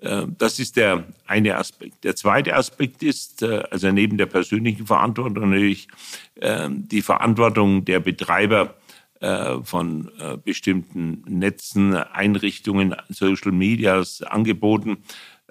Äh, 0.00 0.26
das 0.36 0.58
ist 0.58 0.76
der 0.76 1.04
eine 1.26 1.56
Aspekt. 1.56 2.04
Der 2.04 2.14
zweite 2.14 2.54
Aspekt 2.54 3.02
ist, 3.02 3.42
äh, 3.42 3.64
also 3.70 3.90
neben 3.90 4.18
der 4.18 4.26
persönlichen 4.26 4.86
Verantwortung 4.86 5.50
natürlich 5.50 5.88
die 6.40 7.02
Verantwortung 7.02 7.84
der 7.84 7.98
Betreiber 7.98 8.62
äh, 8.62 8.87
von 9.62 10.10
bestimmten 10.44 11.22
Netzen, 11.26 11.94
Einrichtungen, 11.94 12.94
Social 13.08 13.50
Medias, 13.50 14.22
Angeboten. 14.22 14.98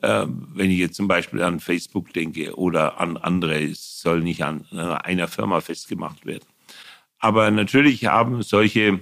Wenn 0.02 0.72
ich 0.72 0.78
jetzt 0.78 0.96
zum 0.96 1.10
Beispiel 1.10 1.42
an 1.42 1.60
Facebook 1.60 2.14
denke 2.14 2.56
oder 2.56 3.00
an 3.02 3.18
andere, 3.18 3.62
es 3.62 4.00
soll 4.00 4.22
nicht 4.22 4.44
an 4.44 4.66
einer 4.72 5.28
Firma 5.28 5.60
festgemacht 5.60 6.26
werden. 6.26 6.46
Aber 7.20 7.52
natürlich 7.52 8.06
haben 8.06 8.42
solche 8.44 9.00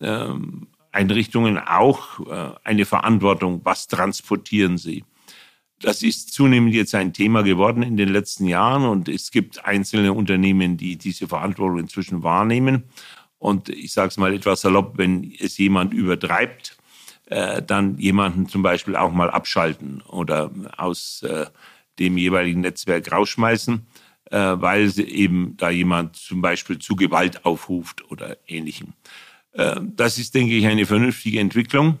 ähm, 0.00 0.66
Einrichtungen 0.90 1.58
auch 1.58 2.20
äh, 2.20 2.52
eine 2.64 2.84
Verantwortung. 2.84 3.60
Was 3.64 3.86
transportieren 3.86 4.78
sie? 4.78 5.04
Das 5.80 6.02
ist 6.02 6.32
zunehmend 6.32 6.74
jetzt 6.74 6.94
ein 6.94 7.12
Thema 7.12 7.42
geworden 7.42 7.82
in 7.82 7.96
den 7.96 8.08
letzten 8.08 8.46
Jahren 8.46 8.84
und 8.84 9.08
es 9.08 9.32
gibt 9.32 9.64
einzelne 9.64 10.12
Unternehmen, 10.12 10.76
die 10.76 10.96
diese 10.96 11.26
Verantwortung 11.26 11.80
inzwischen 11.80 12.22
wahrnehmen. 12.22 12.84
Und 13.42 13.68
ich 13.70 13.92
sage 13.92 14.10
es 14.10 14.18
mal 14.18 14.32
etwas 14.32 14.60
salopp, 14.60 14.98
wenn 14.98 15.34
es 15.40 15.58
jemand 15.58 15.92
übertreibt, 15.92 16.76
äh, 17.26 17.60
dann 17.60 17.98
jemanden 17.98 18.46
zum 18.46 18.62
Beispiel 18.62 18.94
auch 18.94 19.10
mal 19.10 19.30
abschalten 19.30 20.00
oder 20.02 20.52
aus 20.76 21.24
äh, 21.24 21.46
dem 21.98 22.18
jeweiligen 22.18 22.60
Netzwerk 22.60 23.10
rausschmeißen, 23.10 23.84
äh, 24.30 24.36
weil 24.38 24.96
eben 25.00 25.56
da 25.56 25.70
jemand 25.70 26.14
zum 26.14 26.40
Beispiel 26.40 26.78
zu 26.78 26.94
Gewalt 26.94 27.44
aufruft 27.44 28.08
oder 28.12 28.36
ähnlichem. 28.46 28.92
Äh, 29.54 29.80
das 29.82 30.18
ist, 30.18 30.36
denke 30.36 30.54
ich, 30.54 30.64
eine 30.68 30.86
vernünftige 30.86 31.40
Entwicklung. 31.40 31.98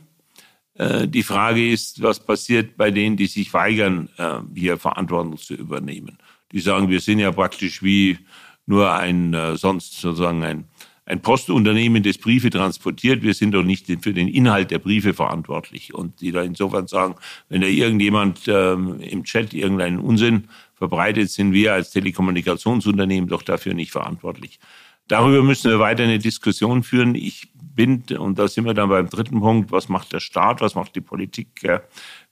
Äh, 0.74 1.08
die 1.08 1.24
Frage 1.24 1.72
ist, 1.72 2.02
was 2.02 2.24
passiert 2.24 2.76
bei 2.76 2.92
denen, 2.92 3.16
die 3.16 3.26
sich 3.26 3.52
weigern, 3.52 4.10
äh, 4.16 4.38
hier 4.54 4.78
Verantwortung 4.78 5.36
zu 5.38 5.54
übernehmen. 5.54 6.18
Die 6.52 6.60
sagen, 6.60 6.88
wir 6.88 7.00
sind 7.00 7.18
ja 7.18 7.32
praktisch 7.32 7.82
wie 7.82 8.18
nur 8.64 8.92
ein 8.92 9.34
sonst 9.56 10.00
sozusagen 10.00 10.44
ein, 10.44 10.68
ein 11.04 11.20
Postunternehmen, 11.20 12.02
das 12.02 12.18
Briefe 12.18 12.50
transportiert. 12.50 13.22
Wir 13.22 13.34
sind 13.34 13.52
doch 13.52 13.64
nicht 13.64 13.86
für 14.02 14.12
den 14.12 14.28
Inhalt 14.28 14.70
der 14.70 14.78
Briefe 14.78 15.14
verantwortlich. 15.14 15.94
Und 15.94 16.20
die 16.20 16.30
da 16.30 16.42
insofern 16.42 16.86
sagen, 16.86 17.16
wenn 17.48 17.60
da 17.60 17.66
irgendjemand 17.66 18.42
ähm, 18.46 19.00
im 19.00 19.24
Chat 19.24 19.52
irgendeinen 19.52 19.98
Unsinn 19.98 20.44
verbreitet, 20.74 21.30
sind 21.30 21.52
wir 21.52 21.72
als 21.74 21.90
Telekommunikationsunternehmen 21.90 23.28
doch 23.28 23.42
dafür 23.42 23.74
nicht 23.74 23.90
verantwortlich. 23.90 24.60
Darüber 25.08 25.42
müssen 25.42 25.70
wir 25.70 25.80
weiter 25.80 26.04
eine 26.04 26.20
Diskussion 26.20 26.84
führen. 26.84 27.16
Ich 27.16 27.48
bin, 27.54 28.04
und 28.18 28.38
da 28.38 28.46
sind 28.46 28.64
wir 28.64 28.74
dann 28.74 28.88
beim 28.88 29.08
dritten 29.08 29.40
Punkt, 29.40 29.72
was 29.72 29.88
macht 29.88 30.12
der 30.12 30.20
Staat, 30.20 30.60
was 30.60 30.74
macht 30.74 30.94
die 30.94 31.00
Politik? 31.00 31.48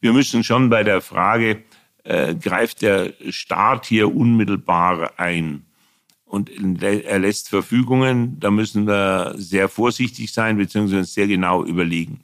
Wir 0.01 0.13
müssen 0.13 0.45
schon 0.45 0.71
bei 0.71 0.85
der 0.85 1.01
Frage, 1.01 1.65
äh, 2.05 2.35
greift 2.35 2.83
der 2.83 3.13
Staat 3.31 3.87
hier 3.87 4.15
unmittelbar 4.15 5.19
ein 5.19 5.67
und 6.31 6.51
er 6.83 7.19
lässt 7.19 7.49
Verfügungen, 7.49 8.39
da 8.39 8.51
müssen 8.51 8.87
wir 8.87 9.35
sehr 9.37 9.69
vorsichtig 9.69 10.33
sein, 10.33 10.57
beziehungsweise 10.57 11.05
sehr 11.05 11.27
genau 11.27 11.65
überlegen. 11.65 12.21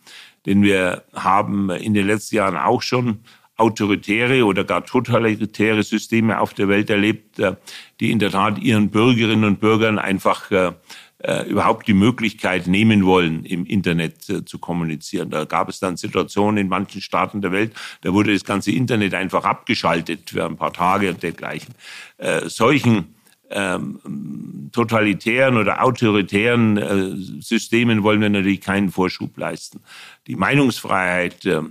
Denn 0.47 0.63
wir 0.63 1.03
haben 1.13 1.71
in 1.71 1.93
den 1.93 2.07
letzten 2.07 2.37
Jahren 2.37 2.57
auch 2.57 2.83
schon 2.83 3.19
autoritäre 3.57 4.45
oder 4.45 4.65
gar 4.65 4.85
totalitäre 4.85 5.83
Systeme 5.83 6.41
auf 6.41 6.55
der 6.55 6.69
Welt 6.69 6.91
erlebt, 6.91 7.39
äh, 7.39 7.57
die 8.01 8.11
in 8.11 8.19
der 8.19 8.31
Tat 8.31 8.59
ihren 8.59 8.91
Bürgerinnen 8.91 9.45
und 9.45 9.61
Bürgern 9.61 9.99
einfach 9.99 10.51
äh, 10.51 10.73
äh, 11.19 11.49
überhaupt 11.49 11.89
die 11.89 11.95
Möglichkeit 11.95 12.67
nehmen 12.67 13.07
wollen, 13.07 13.45
im 13.45 13.65
Internet 13.65 14.23
zu 14.45 14.59
kommunizieren. 14.59 15.31
Da 15.31 15.47
gab 15.47 15.71
es 15.71 15.81
dann 15.81 15.97
Situationen 15.97 16.59
in 16.59 16.69
manchen 16.69 17.01
Staaten 17.01 17.41
der 17.41 17.53
Welt, 17.53 17.73
da 18.03 18.13
wurde 18.13 18.35
das 18.35 18.45
ganze 18.45 18.73
Internet 18.73 19.15
einfach 19.15 19.45
abgeschaltet 19.45 20.31
für 20.31 20.45
ein 20.45 20.57
paar 20.57 20.75
Tage 20.75 21.09
und 21.09 21.23
dergleichen. 21.23 21.75
Äh, 22.19 22.49
ähm, 23.51 24.71
totalitären 24.73 25.57
oder 25.57 25.83
autoritären 25.83 26.77
äh, 26.77 27.41
Systemen 27.41 28.03
wollen 28.03 28.21
wir 28.21 28.31
natürlich 28.31 28.61
keinen 28.61 28.91
Vorschub 28.91 29.37
leisten. 29.37 29.81
Die 30.27 30.37
Meinungsfreiheit 30.37 31.45
äh, 31.47 31.63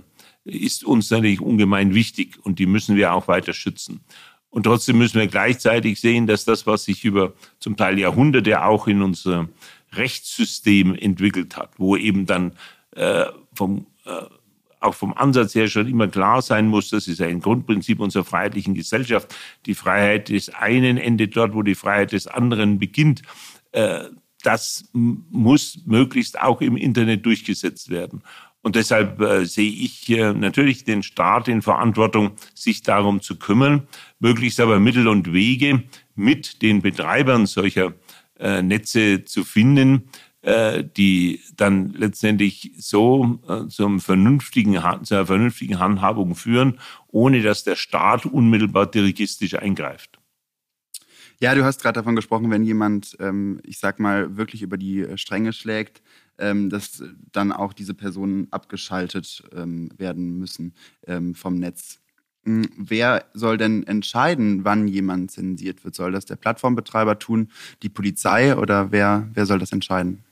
ist 0.44 0.84
uns 0.84 1.10
natürlich 1.10 1.40
ungemein 1.40 1.94
wichtig 1.94 2.38
und 2.42 2.58
die 2.58 2.66
müssen 2.66 2.96
wir 2.96 3.12
auch 3.12 3.28
weiter 3.28 3.52
schützen. 3.52 4.00
Und 4.48 4.62
trotzdem 4.62 4.96
müssen 4.96 5.20
wir 5.20 5.26
gleichzeitig 5.26 6.00
sehen, 6.00 6.26
dass 6.26 6.44
das, 6.44 6.66
was 6.66 6.84
sich 6.84 7.04
über 7.04 7.34
zum 7.58 7.76
Teil 7.76 7.98
Jahrhunderte 7.98 8.64
auch 8.64 8.86
in 8.86 9.02
unserem 9.02 9.50
Rechtssystem 9.92 10.94
entwickelt 10.94 11.56
hat, 11.56 11.72
wo 11.78 11.96
eben 11.96 12.26
dann 12.26 12.52
äh, 12.92 13.26
vom, 13.54 13.86
äh, 14.04 14.22
auch 14.86 14.94
vom 14.94 15.12
Ansatz 15.12 15.54
her 15.54 15.68
schon 15.68 15.88
immer 15.88 16.08
klar 16.08 16.40
sein 16.42 16.68
muss, 16.68 16.90
das 16.90 17.08
ist 17.08 17.20
ein 17.20 17.40
Grundprinzip 17.40 18.00
unserer 18.00 18.24
freiheitlichen 18.24 18.74
Gesellschaft. 18.74 19.34
Die 19.66 19.74
Freiheit 19.74 20.28
des 20.28 20.48
einen 20.48 20.96
endet 20.96 21.36
dort, 21.36 21.54
wo 21.54 21.62
die 21.62 21.74
Freiheit 21.74 22.12
des 22.12 22.26
anderen 22.26 22.78
beginnt. 22.78 23.22
Äh, 23.72 24.04
das 24.42 24.88
muss 24.92 25.82
möglichst 25.86 26.40
auch 26.40 26.60
im 26.60 26.76
Internet 26.76 27.26
durchgesetzt 27.26 27.90
werden. 27.90 28.22
Und 28.62 28.76
deshalb 28.76 29.20
äh, 29.20 29.44
sehe 29.44 29.70
ich 29.70 30.08
natürlich 30.08 30.84
den 30.84 31.02
Staat 31.02 31.48
in 31.48 31.62
Verantwortung, 31.62 32.32
sich 32.54 32.82
darum 32.82 33.20
zu 33.20 33.36
kümmern, 33.36 33.86
möglichst 34.18 34.60
aber 34.60 34.80
Mittel 34.80 35.08
und 35.08 35.32
Wege 35.32 35.84
mit 36.14 36.62
den 36.62 36.82
Betreibern 36.82 37.46
solcher 37.46 37.94
äh, 38.38 38.62
Netze 38.62 39.24
zu 39.24 39.44
finden, 39.44 40.08
äh, 40.46 40.84
die 40.84 41.40
dann 41.56 41.92
letztendlich 41.94 42.70
so 42.78 43.40
äh, 43.48 43.66
zum 43.66 43.98
vernünftigen, 43.98 44.80
zu 45.02 45.26
vernünftigen 45.26 45.80
Handhabung 45.80 46.36
führen, 46.36 46.78
ohne 47.08 47.42
dass 47.42 47.64
der 47.64 47.74
Staat 47.74 48.26
unmittelbar 48.26 48.86
dirigistisch 48.86 49.54
eingreift. 49.54 50.20
Ja, 51.40 51.52
du 51.56 51.64
hast 51.64 51.82
gerade 51.82 51.94
davon 51.94 52.14
gesprochen, 52.14 52.52
wenn 52.52 52.62
jemand, 52.62 53.16
ähm, 53.18 53.60
ich 53.64 53.80
sag 53.80 53.98
mal, 53.98 54.36
wirklich 54.36 54.62
über 54.62 54.76
die 54.76 55.00
äh, 55.00 55.18
Stränge 55.18 55.52
schlägt, 55.52 56.00
ähm, 56.38 56.70
dass 56.70 57.02
dann 57.32 57.50
auch 57.50 57.72
diese 57.72 57.94
Personen 57.94 58.46
abgeschaltet 58.52 59.42
ähm, 59.52 59.90
werden 59.98 60.38
müssen 60.38 60.74
ähm, 61.08 61.34
vom 61.34 61.56
Netz. 61.56 61.98
Hm, 62.44 62.68
wer 62.76 63.24
soll 63.34 63.58
denn 63.58 63.84
entscheiden, 63.84 64.64
wann 64.64 64.86
jemand 64.86 65.32
zensiert 65.32 65.84
wird? 65.84 65.96
Soll 65.96 66.12
das 66.12 66.24
der 66.24 66.36
Plattformbetreiber 66.36 67.18
tun, 67.18 67.50
die 67.82 67.88
Polizei 67.88 68.56
oder 68.56 68.92
wer, 68.92 69.28
wer 69.34 69.44
soll 69.44 69.58
das 69.58 69.72
entscheiden? 69.72 70.22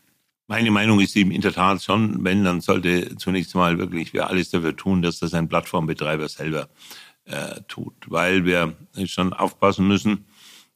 Meine 0.46 0.70
Meinung 0.70 1.00
ist 1.00 1.16
eben 1.16 1.30
in 1.30 1.40
der 1.40 1.52
Tat 1.52 1.82
schon, 1.82 2.22
wenn, 2.22 2.44
dann 2.44 2.60
sollte 2.60 3.16
zunächst 3.16 3.54
mal 3.54 3.78
wirklich 3.78 4.12
wir 4.12 4.28
alles 4.28 4.50
dafür 4.50 4.76
tun, 4.76 5.00
dass 5.00 5.18
das 5.18 5.32
ein 5.32 5.48
Plattformbetreiber 5.48 6.28
selber 6.28 6.68
äh, 7.24 7.62
tut, 7.66 7.94
weil 8.08 8.44
wir 8.44 8.74
schon 9.06 9.32
aufpassen 9.32 9.88
müssen, 9.88 10.26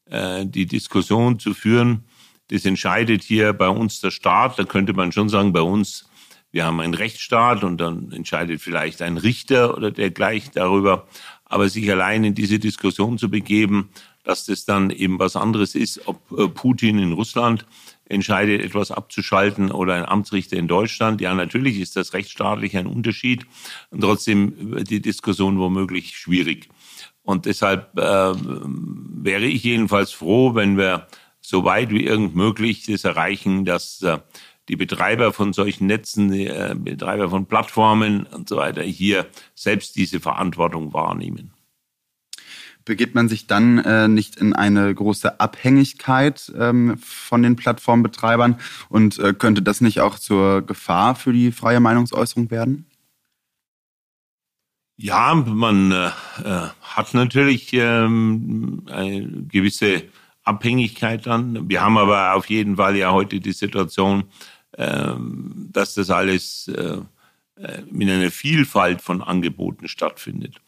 äh, 0.06 0.46
die 0.46 0.64
Diskussion 0.66 1.38
zu 1.38 1.52
führen, 1.52 2.04
das 2.48 2.64
entscheidet 2.64 3.22
hier 3.22 3.52
bei 3.52 3.68
uns 3.68 4.00
der 4.00 4.10
Staat. 4.10 4.58
Da 4.58 4.64
könnte 4.64 4.94
man 4.94 5.12
schon 5.12 5.28
sagen, 5.28 5.52
bei 5.52 5.60
uns, 5.60 6.08
wir 6.50 6.64
haben 6.64 6.80
einen 6.80 6.94
Rechtsstaat 6.94 7.62
und 7.62 7.78
dann 7.78 8.10
entscheidet 8.10 8.62
vielleicht 8.62 9.02
ein 9.02 9.18
Richter 9.18 9.76
oder 9.76 9.90
dergleichen 9.90 10.52
darüber. 10.54 11.06
Aber 11.44 11.68
sich 11.68 11.90
allein 11.90 12.24
in 12.24 12.34
diese 12.34 12.58
Diskussion 12.58 13.18
zu 13.18 13.30
begeben, 13.30 13.90
dass 14.24 14.46
das 14.46 14.64
dann 14.64 14.90
eben 14.90 15.18
was 15.18 15.36
anderes 15.36 15.74
ist, 15.74 16.06
ob 16.06 16.32
äh, 16.32 16.48
Putin 16.48 16.98
in 16.98 17.12
Russland 17.12 17.66
entscheidet, 18.08 18.62
etwas 18.62 18.90
abzuschalten 18.90 19.70
oder 19.70 19.94
ein 19.94 20.04
Amtsrichter 20.04 20.56
in 20.56 20.68
Deutschland. 20.68 21.20
Ja, 21.20 21.34
natürlich 21.34 21.78
ist 21.78 21.96
das 21.96 22.12
rechtsstaatlich 22.12 22.76
ein 22.76 22.86
Unterschied 22.86 23.46
und 23.90 24.00
trotzdem 24.00 24.84
die 24.84 25.00
Diskussion 25.00 25.58
womöglich 25.58 26.16
schwierig. 26.16 26.68
Und 27.22 27.46
deshalb 27.46 27.96
äh, 27.98 28.02
wäre 28.02 29.44
ich 29.44 29.62
jedenfalls 29.62 30.12
froh, 30.12 30.54
wenn 30.54 30.78
wir 30.78 31.06
so 31.40 31.64
weit 31.64 31.90
wie 31.90 32.04
irgend 32.04 32.34
möglich 32.34 32.86
das 32.86 33.04
erreichen, 33.04 33.64
dass 33.64 34.02
äh, 34.02 34.18
die 34.68 34.76
Betreiber 34.76 35.32
von 35.32 35.52
solchen 35.52 35.86
Netzen, 35.86 36.30
die 36.30 36.46
äh, 36.46 36.74
Betreiber 36.76 37.28
von 37.30 37.46
Plattformen 37.46 38.24
und 38.26 38.48
so 38.48 38.56
weiter 38.56 38.82
hier 38.82 39.26
selbst 39.54 39.96
diese 39.96 40.20
Verantwortung 40.20 40.92
wahrnehmen 40.92 41.52
begibt 42.88 43.14
man 43.14 43.28
sich 43.28 43.46
dann 43.46 43.78
äh, 43.78 44.08
nicht 44.08 44.36
in 44.36 44.52
eine 44.54 44.92
große 44.92 45.38
Abhängigkeit 45.38 46.52
ähm, 46.58 46.98
von 46.98 47.42
den 47.42 47.54
Plattformbetreibern 47.54 48.58
und 48.88 49.18
äh, 49.20 49.32
könnte 49.34 49.62
das 49.62 49.80
nicht 49.80 50.00
auch 50.00 50.18
zur 50.18 50.62
Gefahr 50.62 51.14
für 51.14 51.32
die 51.32 51.52
freie 51.52 51.78
Meinungsäußerung 51.78 52.50
werden? 52.50 52.86
Ja, 54.96 55.34
man 55.34 55.92
äh, 55.92 56.06
äh 56.44 56.68
hat 56.82 57.14
natürlich 57.14 57.72
ähm, 57.72 58.82
eine 58.90 59.44
gewisse 59.46 60.02
Abhängigkeit 60.42 61.26
dann. 61.26 61.68
Wir 61.68 61.82
haben 61.82 61.98
aber 61.98 62.34
auf 62.34 62.46
jeden 62.46 62.76
Fall 62.76 62.96
ja 62.96 63.12
heute 63.12 63.38
die 63.38 63.52
Situation, 63.52 64.24
ähm, 64.76 65.68
dass 65.70 65.94
das 65.94 66.10
alles 66.10 66.66
äh, 66.68 66.98
äh, 67.56 67.82
mit 67.90 68.08
einer 68.08 68.30
Vielfalt 68.30 69.02
von 69.02 69.22
Angeboten 69.22 69.86
stattfindet. 69.88 70.60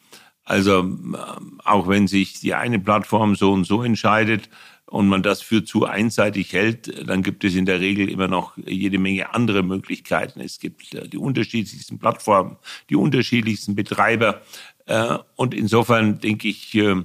Also 0.51 0.81
ähm, 0.81 1.17
auch 1.65 1.87
wenn 1.87 2.09
sich 2.09 2.41
die 2.41 2.55
eine 2.55 2.81
Plattform 2.81 3.37
so 3.37 3.53
und 3.53 3.65
so 3.69 3.85
entscheidet 3.85 4.49
und 4.87 5.07
man 5.07 5.23
das 5.23 5.43
für 5.43 5.65
zu 5.65 5.87
einseitig 5.87 6.53
hält, 6.53 7.09
dann 7.09 7.23
gibt 7.23 7.45
es 7.45 7.55
in 7.55 7.67
der 7.67 7.79
Regel 7.79 8.11
immer 8.11 8.27
noch 8.27 8.57
jede 8.57 8.99
Menge 8.99 9.33
andere 9.33 9.63
Möglichkeiten. 9.63 10.41
Es 10.41 10.59
gibt 10.59 10.93
äh, 10.93 11.07
die 11.07 11.19
unterschiedlichsten 11.19 12.01
Plattformen, 12.01 12.57
die 12.89 12.97
unterschiedlichsten 12.97 13.77
Betreiber. 13.77 14.41
Äh, 14.87 15.19
und 15.37 15.55
insofern 15.55 16.19
denke 16.19 16.49
ich, 16.49 16.75
äh, 16.75 16.97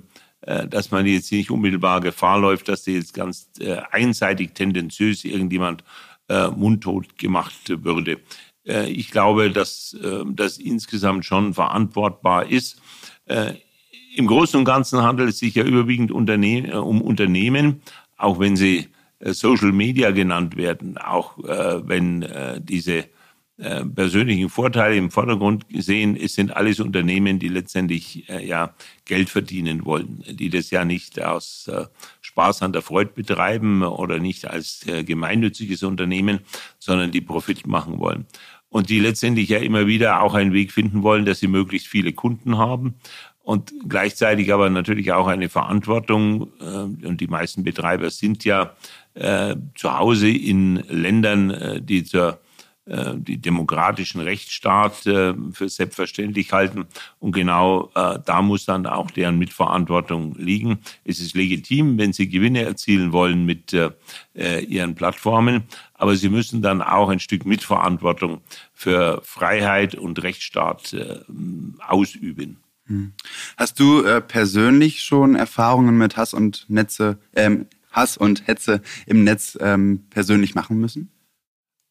dass 0.67 0.89
man 0.89 1.05
jetzt 1.05 1.31
nicht 1.31 1.51
unmittelbar 1.51 2.01
Gefahr 2.01 2.39
läuft, 2.39 2.67
dass 2.67 2.87
jetzt 2.87 3.13
ganz 3.13 3.49
einseitig 3.89 4.53
tendenziös 4.53 5.25
irgendjemand 5.25 5.83
mundtot 6.55 7.17
gemacht 7.17 7.83
würde. 7.83 8.19
Ich 8.63 9.09
glaube, 9.09 9.49
dass 9.49 9.97
das 10.29 10.59
insgesamt 10.59 11.25
schon 11.25 11.55
verantwortbar 11.55 12.47
ist. 12.47 12.79
Im 13.27 14.27
Großen 14.27 14.59
und 14.59 14.65
Ganzen 14.65 15.01
handelt 15.01 15.29
es 15.29 15.39
sich 15.39 15.55
ja 15.55 15.63
überwiegend 15.63 16.11
um 16.11 17.01
Unternehmen, 17.01 17.81
auch 18.17 18.39
wenn 18.39 18.55
sie 18.55 18.87
Social 19.19 19.71
Media 19.71 20.11
genannt 20.11 20.55
werden, 20.55 20.97
auch 20.97 21.37
wenn 21.37 22.25
diese 22.59 23.05
äh, 23.57 23.85
persönlichen 23.85 24.49
Vorteile 24.49 24.97
im 24.97 25.09
Vordergrund 25.09 25.65
sehen. 25.73 26.17
Es 26.17 26.35
sind 26.35 26.53
alles 26.53 26.81
Unternehmen, 26.81 27.39
die 27.39 27.47
letztendlich 27.47 28.27
äh, 28.27 28.45
ja 28.45 28.75
Geld 29.05 29.29
verdienen 29.29 29.85
wollen, 29.85 30.25
die 30.27 30.49
das 30.49 30.71
ja 30.71 30.83
nicht 30.83 31.21
aus 31.21 31.69
äh, 31.69 31.85
Spaß 32.19 32.63
an 32.63 32.73
der 32.73 32.81
Freude 32.81 33.11
betreiben 33.11 33.81
oder 33.81 34.19
nicht 34.19 34.45
als 34.45 34.85
äh, 34.87 35.05
gemeinnütziges 35.05 35.83
Unternehmen, 35.83 36.41
sondern 36.79 37.11
die 37.11 37.21
Profit 37.21 37.65
machen 37.65 37.97
wollen. 37.99 38.25
Und 38.75 38.89
die 38.89 38.99
letztendlich 38.99 39.47
ja 39.47 39.59
immer 39.59 39.87
wieder 39.87 40.21
auch 40.21 40.33
einen 40.33 40.51
Weg 40.51 40.73
finden 40.73 41.01
wollen, 41.01 41.23
dass 41.23 41.39
sie 41.39 41.47
möglichst 41.47 41.87
viele 41.87 42.11
Kunden 42.11 42.57
haben 42.57 42.95
und 43.41 43.71
gleichzeitig 43.87 44.51
aber 44.51 44.69
natürlich 44.69 45.13
auch 45.13 45.27
eine 45.27 45.47
Verantwortung. 45.47 46.51
Äh, 46.59 47.07
und 47.07 47.21
die 47.21 47.27
meisten 47.27 47.63
Betreiber 47.63 48.09
sind 48.09 48.43
ja 48.43 48.75
äh, 49.13 49.55
zu 49.75 49.97
Hause 49.97 50.27
in 50.27 50.83
Ländern, 50.89 51.51
äh, 51.51 51.81
die 51.81 52.03
zur 52.03 52.41
die 52.87 53.37
demokratischen 53.37 54.21
Rechtsstaat 54.21 55.07
äh, 55.07 55.33
für 55.51 55.69
selbstverständlich 55.69 56.51
halten. 56.53 56.85
Und 57.19 57.31
genau 57.31 57.91
äh, 57.95 58.19
da 58.23 58.41
muss 58.43 58.65
dann 58.65 58.85
auch 58.85 59.09
deren 59.09 59.39
Mitverantwortung 59.39 60.35
liegen. 60.35 60.79
Es 61.03 61.19
ist 61.19 61.35
legitim, 61.35 61.97
wenn 61.97 62.13
sie 62.13 62.29
Gewinne 62.29 62.63
erzielen 62.63 63.11
wollen 63.11 63.45
mit 63.45 63.75
ihren 64.33 64.95
Plattformen, 64.95 65.63
aber 65.93 66.15
sie 66.15 66.29
müssen 66.29 66.61
dann 66.61 66.81
auch 66.81 67.09
ein 67.09 67.19
Stück 67.19 67.45
Mitverantwortung 67.45 68.41
für 68.73 69.21
Freiheit 69.23 69.95
und 69.95 70.21
Rechtsstaat 70.23 70.95
ausüben. 71.79 72.57
Hm. 72.87 73.13
Hast 73.57 73.79
du 73.79 74.03
persönlich 74.27 75.01
schon 75.01 75.35
Erfahrungen 75.35 75.97
mit 75.97 76.17
Hass 76.17 76.33
und 76.33 76.65
Netze, 76.67 77.17
ähm, 77.35 77.67
Hass 77.91 78.17
und 78.17 78.47
Hetze 78.47 78.81
im 79.05 79.23
Netz 79.23 79.57
ähm, 79.61 80.03
persönlich 80.09 80.53
machen 80.53 80.79
müssen? 80.79 81.14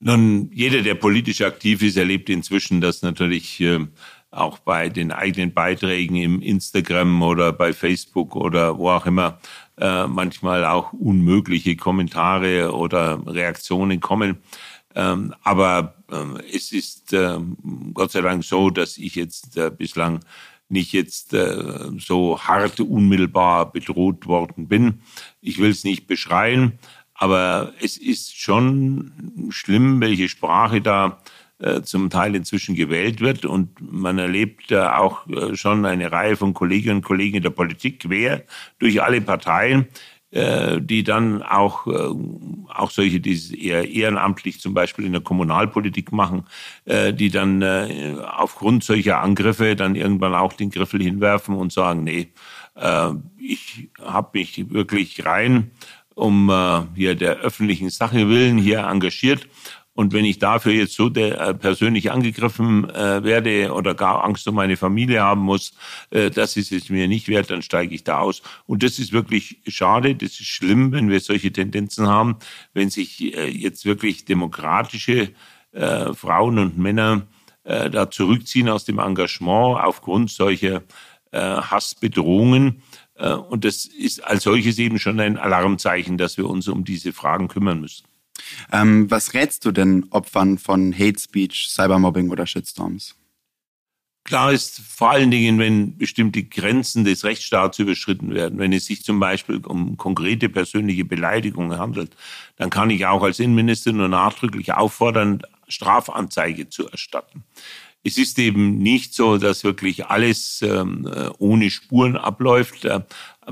Nun, 0.06 0.50
jeder, 0.52 0.82
der 0.82 0.96
politisch 0.96 1.40
aktiv 1.40 1.82
ist, 1.82 1.96
erlebt 1.96 2.28
inzwischen, 2.28 2.82
dass 2.82 3.00
natürlich 3.00 3.58
äh, 3.62 3.86
auch 4.30 4.58
bei 4.58 4.90
den 4.90 5.10
eigenen 5.10 5.54
Beiträgen 5.54 6.16
im 6.16 6.42
Instagram 6.42 7.22
oder 7.22 7.54
bei 7.54 7.72
Facebook 7.72 8.36
oder 8.36 8.76
wo 8.76 8.90
auch 8.90 9.06
immer 9.06 9.38
äh, 9.78 10.06
manchmal 10.06 10.66
auch 10.66 10.92
unmögliche 10.92 11.76
Kommentare 11.76 12.74
oder 12.74 13.26
Reaktionen 13.26 14.00
kommen. 14.00 14.42
Ähm, 14.94 15.32
aber 15.42 15.94
äh, 16.12 16.54
es 16.54 16.72
ist 16.72 17.14
äh, 17.14 17.38
Gott 17.94 18.12
sei 18.12 18.20
Dank 18.20 18.44
so, 18.44 18.68
dass 18.68 18.98
ich 18.98 19.14
jetzt 19.14 19.56
äh, 19.56 19.70
bislang 19.70 20.20
nicht 20.68 20.92
jetzt 20.92 21.32
äh, 21.32 21.90
so 21.98 22.38
hart 22.38 22.78
unmittelbar 22.78 23.72
bedroht 23.72 24.26
worden 24.26 24.68
bin. 24.68 25.00
Ich 25.40 25.58
will 25.58 25.70
es 25.70 25.82
nicht 25.82 26.06
beschreien, 26.06 26.78
aber 27.14 27.72
es 27.80 27.96
ist 27.96 28.36
schon 28.38 29.48
schlimm, 29.50 30.00
welche 30.00 30.28
Sprache 30.28 30.80
da 30.80 31.18
äh, 31.58 31.82
zum 31.82 32.10
Teil 32.10 32.34
inzwischen 32.34 32.74
gewählt 32.74 33.20
wird. 33.20 33.44
Und 33.44 33.70
man 33.80 34.18
erlebt 34.18 34.72
äh, 34.72 34.80
auch 34.80 35.26
schon 35.54 35.86
eine 35.86 36.10
Reihe 36.10 36.36
von 36.36 36.52
Kolleginnen 36.52 36.96
und 36.96 37.04
Kollegen 37.04 37.36
in 37.36 37.42
der 37.42 37.50
Politik 37.50 38.00
quer 38.00 38.42
durch 38.78 39.02
alle 39.02 39.20
Parteien, 39.20 39.88
äh, 40.34 40.80
die 40.80 41.04
dann 41.04 41.44
auch, 41.44 41.86
äh, 41.86 42.12
auch 42.74 42.90
solche, 42.90 43.20
die 43.20 43.64
eher 43.64 43.88
ehrenamtlich 43.88 44.60
zum 44.60 44.74
Beispiel 44.74 45.04
in 45.04 45.12
der 45.12 45.20
Kommunalpolitik 45.20 46.10
machen, 46.10 46.42
äh, 46.86 47.14
die 47.14 47.30
dann 47.30 47.62
aufgrund 47.62 48.82
solcher 48.82 49.20
Angriffe 49.20 49.76
dann 49.76 49.94
irgendwann 49.94 50.34
auch 50.34 50.52
den 50.54 50.70
Griffel 50.70 51.00
hinwerfen 51.00 51.54
und 51.54 51.72
sagen, 51.72 52.02
nee, 52.02 52.32
ich 53.38 53.90
habe 54.02 54.30
mich 54.32 54.68
wirklich 54.70 55.24
rein 55.24 55.70
um 56.14 56.50
äh, 56.50 56.82
hier 56.94 57.14
der 57.14 57.38
öffentlichen 57.38 57.90
Sache 57.90 58.28
willen 58.28 58.58
hier 58.58 58.80
engagiert. 58.80 59.48
Und 59.96 60.12
wenn 60.12 60.24
ich 60.24 60.40
dafür 60.40 60.72
jetzt 60.72 60.94
so 60.94 61.08
der, 61.08 61.40
äh, 61.40 61.54
persönlich 61.54 62.10
angegriffen 62.10 62.90
äh, 62.90 63.22
werde 63.22 63.72
oder 63.72 63.94
gar 63.94 64.24
Angst 64.24 64.46
um 64.48 64.56
meine 64.56 64.76
Familie 64.76 65.22
haben 65.22 65.42
muss, 65.42 65.72
äh, 66.10 66.30
das 66.30 66.56
ist 66.56 66.72
es 66.72 66.90
mir 66.90 67.06
nicht 67.06 67.28
wert, 67.28 67.50
dann 67.50 67.62
steige 67.62 67.94
ich 67.94 68.02
da 68.02 68.18
aus. 68.18 68.42
Und 68.66 68.82
das 68.82 68.98
ist 68.98 69.12
wirklich 69.12 69.60
schade, 69.68 70.16
das 70.16 70.32
ist 70.40 70.46
schlimm, 70.46 70.90
wenn 70.90 71.10
wir 71.10 71.20
solche 71.20 71.52
Tendenzen 71.52 72.08
haben, 72.08 72.36
wenn 72.72 72.90
sich 72.90 73.36
äh, 73.36 73.48
jetzt 73.48 73.84
wirklich 73.84 74.24
demokratische 74.24 75.30
äh, 75.70 76.12
Frauen 76.12 76.58
und 76.58 76.76
Männer 76.76 77.22
äh, 77.62 77.88
da 77.88 78.10
zurückziehen 78.10 78.68
aus 78.68 78.84
dem 78.84 78.98
Engagement 78.98 79.80
aufgrund 79.80 80.30
solcher 80.30 80.82
äh, 81.30 81.38
Hassbedrohungen. 81.38 82.82
Äh, 83.16 83.32
und 83.32 83.64
das 83.64 83.84
ist 83.84 84.24
als 84.24 84.44
solches 84.44 84.78
eben 84.78 84.98
schon 84.98 85.20
ein 85.20 85.36
Alarmzeichen, 85.36 86.18
dass 86.18 86.36
wir 86.36 86.48
uns 86.48 86.68
um 86.68 86.84
diese 86.84 87.12
Fragen 87.12 87.48
kümmern 87.48 87.80
müssen. 87.80 88.04
Ähm, 88.72 89.10
was 89.10 89.34
rätst 89.34 89.64
du 89.64 89.72
denn 89.72 90.06
Opfern 90.10 90.58
von 90.58 90.92
Hate 90.92 91.18
Speech, 91.18 91.68
Cybermobbing 91.70 92.30
oder 92.30 92.46
Shitstorms? 92.46 93.14
Klar 94.24 94.52
ist 94.52 94.80
vor 94.80 95.10
allen 95.10 95.30
Dingen, 95.30 95.58
wenn 95.58 95.98
bestimmte 95.98 96.42
Grenzen 96.42 97.04
des 97.04 97.24
Rechtsstaats 97.24 97.78
überschritten 97.78 98.34
werden, 98.34 98.58
wenn 98.58 98.72
es 98.72 98.86
sich 98.86 99.04
zum 99.04 99.20
Beispiel 99.20 99.58
um 99.66 99.98
konkrete 99.98 100.48
persönliche 100.48 101.04
Beleidigungen 101.04 101.78
handelt, 101.78 102.16
dann 102.56 102.70
kann 102.70 102.88
ich 102.88 103.04
auch 103.04 103.22
als 103.22 103.38
Innenminister 103.38 103.92
nur 103.92 104.08
nachdrücklich 104.08 104.72
auffordern, 104.72 105.42
Strafanzeige 105.68 106.70
zu 106.70 106.88
erstatten. 106.88 107.44
Es 108.04 108.18
ist 108.18 108.38
eben 108.38 108.78
nicht 108.78 109.14
so, 109.14 109.38
dass 109.38 109.64
wirklich 109.64 110.06
alles 110.06 110.60
ähm, 110.62 111.10
äh, 111.10 111.30
ohne 111.38 111.70
Spuren 111.70 112.16
abläuft. 112.16 112.84
Äh, 112.84 113.00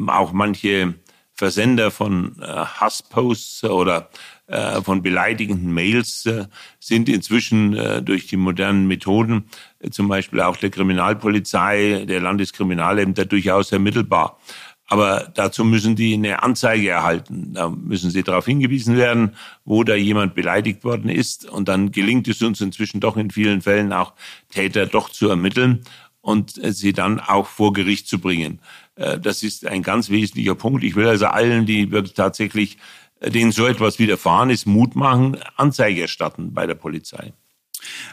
auch 0.07 0.33
manche 0.33 0.95
Versender 1.33 1.91
von 1.91 2.37
äh, 2.41 2.45
Hassposts 2.45 3.65
oder 3.65 4.11
äh, 4.47 4.83
von 4.83 5.03
beleidigenden 5.03 5.73
Mails 5.73 6.27
äh, 6.27 6.45
sind 6.79 7.09
inzwischen 7.09 7.75
äh, 7.75 8.03
durch 8.03 8.27
die 8.27 8.37
modernen 8.37 8.87
Methoden, 8.87 9.45
zum 9.91 10.09
Beispiel 10.09 10.43
auch 10.43 10.59
der 10.59 10.69
Kriminalpolizei, 10.69 12.05
der 12.07 12.21
Landeskriminalämter, 12.21 13.25
durchaus 13.25 13.73
ermittelbar. 13.73 14.39
Aber 14.87 15.31
dazu 15.35 15.65
müssen 15.65 15.97
die 15.97 16.15
eine 16.15 16.43
Anzeige 16.43 16.91
erhalten. 16.91 17.55
Da 17.55 17.71
müssen 17.71 18.11
sie 18.11 18.23
darauf 18.23 18.45
hingewiesen 18.45 18.97
werden, 18.97 19.37
wo 19.65 19.85
da 19.85 19.95
jemand 19.95 20.35
beleidigt 20.35 20.85
worden 20.85 21.09
ist. 21.09 21.49
Und 21.49 21.69
dann 21.69 21.93
gelingt 21.93 22.29
es 22.29 22.43
uns 22.43 22.61
inzwischen 22.61 23.01
doch 23.01 23.17
in 23.17 23.31
vielen 23.31 23.63
Fällen 23.63 23.93
auch 23.93 24.13
Täter 24.51 24.87
doch 24.87 25.09
zu 25.09 25.29
ermitteln 25.29 25.85
und 26.21 26.53
sie 26.63 26.93
dann 26.93 27.21
auch 27.21 27.47
vor 27.47 27.73
Gericht 27.73 28.09
zu 28.09 28.19
bringen. 28.19 28.61
Äh, 28.97 29.19
das 29.19 29.43
ist 29.43 29.67
ein 29.67 29.83
ganz 29.83 30.09
wesentlicher 30.09 30.55
Punkt. 30.55 30.85
Ich 30.85 30.97
will 30.97 31.07
also 31.07 31.27
allen, 31.27 31.67
die 31.67 31.91
wirklich 31.91 32.15
tatsächlich 32.15 32.79
äh, 33.21 33.31
denen 33.31 33.53
so 33.53 33.67
etwas 33.67 33.99
widerfahren 33.99 34.51
ist, 34.51 34.67
Mut 34.67 34.97
machen, 34.97 35.37
Anzeige 35.57 36.03
erstatten 36.03 36.55
bei 36.55 36.67
der 36.67 36.75
Polizei. 36.75 37.33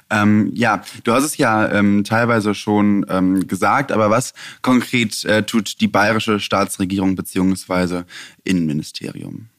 Ähm, 0.10 0.52
ja, 0.54 0.84
du 1.04 1.14
hast 1.14 1.24
es 1.24 1.38
ja 1.38 1.70
ähm, 1.72 2.04
teilweise 2.04 2.56
schon 2.56 3.06
ähm, 3.10 3.48
gesagt, 3.48 3.92
aber 3.92 4.10
was 4.10 4.34
konkret 4.62 5.24
äh, 5.26 5.44
tut 5.44 5.80
die 5.82 5.88
bayerische 5.88 6.40
Staatsregierung 6.40 7.16
beziehungsweise 7.16 8.06
Innenministerium? 8.44 9.50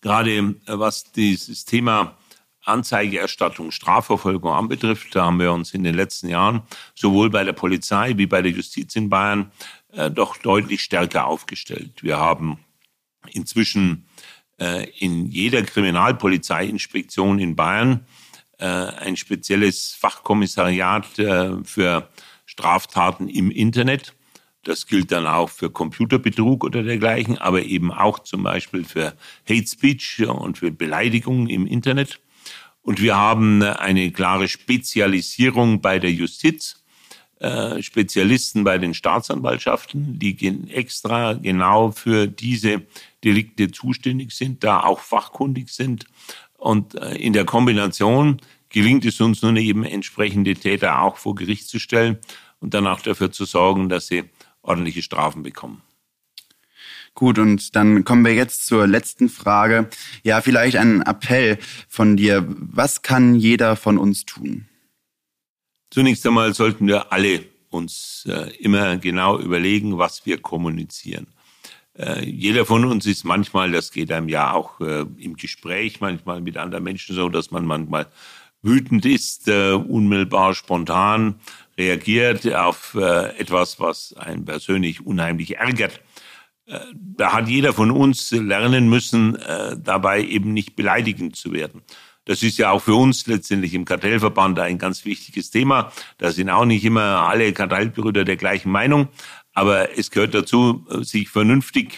Gerade 0.00 0.30
äh, 0.30 0.54
was 0.66 1.10
dieses 1.12 1.64
Thema 1.64 2.16
Anzeigeerstattung, 2.66 3.70
Strafverfolgung 3.70 4.52
anbetrifft, 4.52 5.14
da 5.14 5.26
haben 5.26 5.38
wir 5.38 5.52
uns 5.52 5.72
in 5.72 5.84
den 5.84 5.94
letzten 5.94 6.28
Jahren 6.28 6.62
sowohl 6.94 7.30
bei 7.30 7.44
der 7.44 7.52
Polizei 7.52 8.14
wie 8.16 8.26
bei 8.26 8.42
der 8.42 8.50
Justiz 8.50 8.96
in 8.96 9.08
Bayern 9.08 9.52
äh, 9.92 10.10
doch 10.10 10.36
deutlich 10.36 10.82
stärker 10.82 11.26
aufgestellt. 11.26 12.02
Wir 12.02 12.18
haben 12.18 12.58
inzwischen 13.32 14.06
äh, 14.58 14.88
in 14.98 15.26
jeder 15.26 15.62
Kriminalpolizeiinspektion 15.62 17.38
in 17.38 17.56
Bayern 17.56 18.04
ein 18.64 19.16
spezielles 19.16 19.92
Fachkommissariat 19.92 21.18
äh, 21.18 21.62
für 21.64 22.08
Straftaten 22.46 23.28
im 23.28 23.50
Internet. 23.50 24.14
Das 24.62 24.86
gilt 24.86 25.12
dann 25.12 25.26
auch 25.26 25.50
für 25.50 25.70
Computerbetrug 25.70 26.64
oder 26.64 26.82
dergleichen, 26.82 27.38
aber 27.38 27.62
eben 27.62 27.92
auch 27.92 28.18
zum 28.20 28.42
Beispiel 28.42 28.84
für 28.84 29.14
Hate 29.48 29.66
Speech 29.66 30.26
und 30.26 30.58
für 30.58 30.72
Beleidigungen 30.72 31.48
im 31.48 31.66
Internet. 31.66 32.20
Und 32.82 33.00
wir 33.00 33.16
haben 33.16 33.62
eine 33.62 34.10
klare 34.10 34.48
Spezialisierung 34.48 35.80
bei 35.80 35.98
der 35.98 36.12
Justiz, 36.12 36.84
äh, 37.38 37.82
Spezialisten 37.82 38.64
bei 38.64 38.78
den 38.78 38.94
Staatsanwaltschaften, 38.94 40.18
die 40.18 40.34
extra 40.70 41.34
genau 41.34 41.90
für 41.90 42.26
diese 42.26 42.82
Delikte 43.24 43.70
zuständig 43.70 44.32
sind, 44.32 44.64
da 44.64 44.80
auch 44.84 45.00
fachkundig 45.00 45.68
sind. 45.68 46.06
Und 46.66 46.96
äh, 46.96 47.14
in 47.14 47.32
der 47.32 47.44
Kombination 47.44 48.38
gelingt 48.70 49.04
es 49.04 49.20
uns 49.20 49.40
nun 49.40 49.56
eben 49.56 49.84
entsprechende 49.84 50.54
Täter 50.54 51.00
auch 51.00 51.16
vor 51.16 51.36
Gericht 51.36 51.68
zu 51.68 51.78
stellen 51.78 52.18
und 52.58 52.74
dann 52.74 52.88
auch 52.88 53.00
dafür 53.00 53.30
zu 53.30 53.44
sorgen, 53.44 53.88
dass 53.88 54.08
sie 54.08 54.24
ordentliche 54.62 55.00
Strafen 55.00 55.44
bekommen. 55.44 55.82
Gut, 57.14 57.38
und 57.38 57.76
dann 57.76 58.02
kommen 58.02 58.24
wir 58.24 58.34
jetzt 58.34 58.66
zur 58.66 58.88
letzten 58.88 59.28
Frage. 59.28 59.88
Ja, 60.24 60.40
vielleicht 60.40 60.76
ein 60.76 61.02
Appell 61.02 61.58
von 61.88 62.16
dir. 62.16 62.44
Was 62.48 63.02
kann 63.02 63.36
jeder 63.36 63.76
von 63.76 63.96
uns 63.96 64.26
tun? 64.26 64.66
Zunächst 65.90 66.26
einmal 66.26 66.52
sollten 66.52 66.88
wir 66.88 67.12
alle 67.12 67.44
uns 67.70 68.26
äh, 68.28 68.50
immer 68.56 68.96
genau 68.96 69.38
überlegen, 69.38 69.98
was 69.98 70.26
wir 70.26 70.42
kommunizieren. 70.42 71.28
Äh, 71.98 72.24
jeder 72.24 72.66
von 72.66 72.84
uns 72.84 73.06
ist 73.06 73.24
manchmal, 73.24 73.72
das 73.72 73.90
geht 73.90 74.12
einem 74.12 74.28
ja 74.28 74.52
auch 74.52 74.80
äh, 74.80 75.06
im 75.18 75.36
Gespräch 75.36 76.00
manchmal 76.00 76.40
mit 76.40 76.56
anderen 76.56 76.84
Menschen 76.84 77.14
so, 77.14 77.28
dass 77.28 77.50
man 77.50 77.64
manchmal 77.64 78.06
wütend 78.62 79.06
ist, 79.06 79.48
äh, 79.48 79.72
unmittelbar 79.72 80.54
spontan 80.54 81.36
reagiert 81.78 82.52
auf 82.54 82.94
äh, 82.94 83.38
etwas, 83.38 83.80
was 83.80 84.14
einen 84.14 84.44
persönlich 84.44 85.04
unheimlich 85.04 85.56
ärgert. 85.56 86.00
Äh, 86.66 86.80
da 86.94 87.32
hat 87.32 87.48
jeder 87.48 87.72
von 87.72 87.90
uns 87.90 88.30
lernen 88.32 88.88
müssen, 88.88 89.36
äh, 89.36 89.76
dabei 89.78 90.22
eben 90.22 90.52
nicht 90.52 90.76
beleidigend 90.76 91.36
zu 91.36 91.52
werden. 91.52 91.82
Das 92.26 92.42
ist 92.42 92.58
ja 92.58 92.72
auch 92.72 92.82
für 92.82 92.94
uns 92.94 93.26
letztendlich 93.28 93.72
im 93.72 93.84
Kartellverband 93.84 94.58
ein 94.58 94.78
ganz 94.78 95.04
wichtiges 95.04 95.50
Thema. 95.50 95.92
Da 96.18 96.32
sind 96.32 96.50
auch 96.50 96.64
nicht 96.64 96.84
immer 96.84 97.20
alle 97.28 97.52
Kartellbrüder 97.52 98.24
der 98.24 98.36
gleichen 98.36 98.72
Meinung. 98.72 99.08
Aber 99.56 99.98
es 99.98 100.10
gehört 100.10 100.34
dazu, 100.34 100.84
sich 101.00 101.30
vernünftig, 101.30 101.96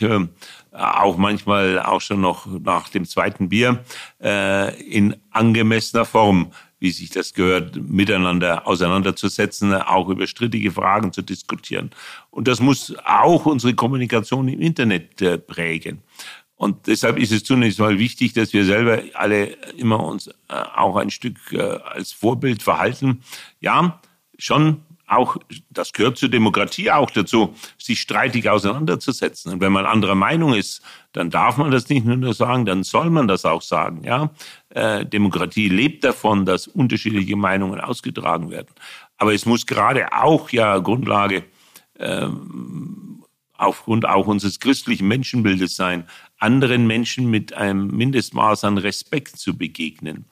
auch 0.71 1.17
manchmal 1.17 1.81
auch 1.81 2.01
schon 2.01 2.21
noch 2.21 2.47
nach 2.47 2.89
dem 2.89 3.05
zweiten 3.05 3.49
Bier, 3.49 3.85
in 4.21 5.17
angemessener 5.33 6.05
Form 6.05 6.53
wie 6.81 6.91
sich 6.91 7.11
das 7.11 7.35
gehört, 7.35 7.77
miteinander 7.77 8.67
auseinanderzusetzen, 8.67 9.75
auch 9.75 10.09
über 10.09 10.27
strittige 10.27 10.71
Fragen 10.71 11.13
zu 11.13 11.23
diskutieren. 11.23 11.91
Und 12.31 12.49
das 12.49 12.61
muss 12.61 12.95
auch 13.05 13.47
unsere 13.47 13.75
Kommunikation 13.75 14.49
im 14.49 14.61
Internet 14.61 15.21
äh, 15.21 15.39
prägen. 15.39 16.03
Und 16.55 16.87
deshalb 16.89 17.19
ist 17.19 17.33
es 17.33 17.45
zunächst 17.45 17.79
mal 17.79 17.99
wichtig, 17.99 18.33
dass 18.33 18.53
wir 18.53 18.65
selber 18.65 19.01
alle 19.15 19.47
immer 19.77 20.03
uns 20.05 20.27
äh, 20.27 20.33
auch 20.49 20.97
ein 20.97 21.11
Stück 21.11 21.37
äh, 21.53 21.61
als 21.61 22.13
Vorbild 22.13 22.63
verhalten. 22.63 23.23
Ja, 23.61 24.01
schon 24.39 24.83
auch, 25.09 25.39
das 25.71 25.93
gehört 25.93 26.19
zur 26.19 26.29
Demokratie 26.29 26.91
auch 26.91 27.11
dazu, 27.11 27.55
sich 27.79 28.01
streitig 28.01 28.49
auseinanderzusetzen. 28.49 29.53
Und 29.53 29.61
wenn 29.61 29.73
man 29.73 29.87
anderer 29.87 30.15
Meinung 30.15 30.55
ist, 30.55 30.83
dann 31.13 31.31
darf 31.31 31.57
man 31.57 31.71
das 31.71 31.89
nicht 31.89 32.05
nur 32.05 32.35
sagen, 32.35 32.67
dann 32.67 32.83
soll 32.83 33.11
man 33.11 33.27
das 33.27 33.45
auch 33.45 33.63
sagen. 33.63 34.05
Ja, 34.05 34.31
äh, 34.71 35.07
Demokratie 35.07 35.69
lebt 35.69 36.05
davon, 36.05 36.45
dass 36.45 36.67
unterschiedliche 36.67 37.37
Meinungen 37.37 37.81
ausgetragen 37.81 38.51
werden. 38.51 38.69
Aber 39.17 39.35
es 39.35 39.47
muss 39.47 39.67
gerade 39.67 40.13
auch 40.13 40.51
ja 40.51 40.79
Grundlage 40.79 41.45
ähm, 41.99 43.25
aufgrund 43.55 44.07
auch 44.07 44.27
unseres 44.27 44.61
christlichen 44.61 45.09
Menschenbildes 45.09 45.75
sein, 45.75 46.07
anderen 46.39 46.87
Menschen 46.87 47.29
mit 47.29 47.55
einem 47.55 47.89
Mindestmaß 47.89 48.65
an 48.65 48.79
Respekt 48.79 49.37
zu 49.37 49.57
begegnen 49.57 50.27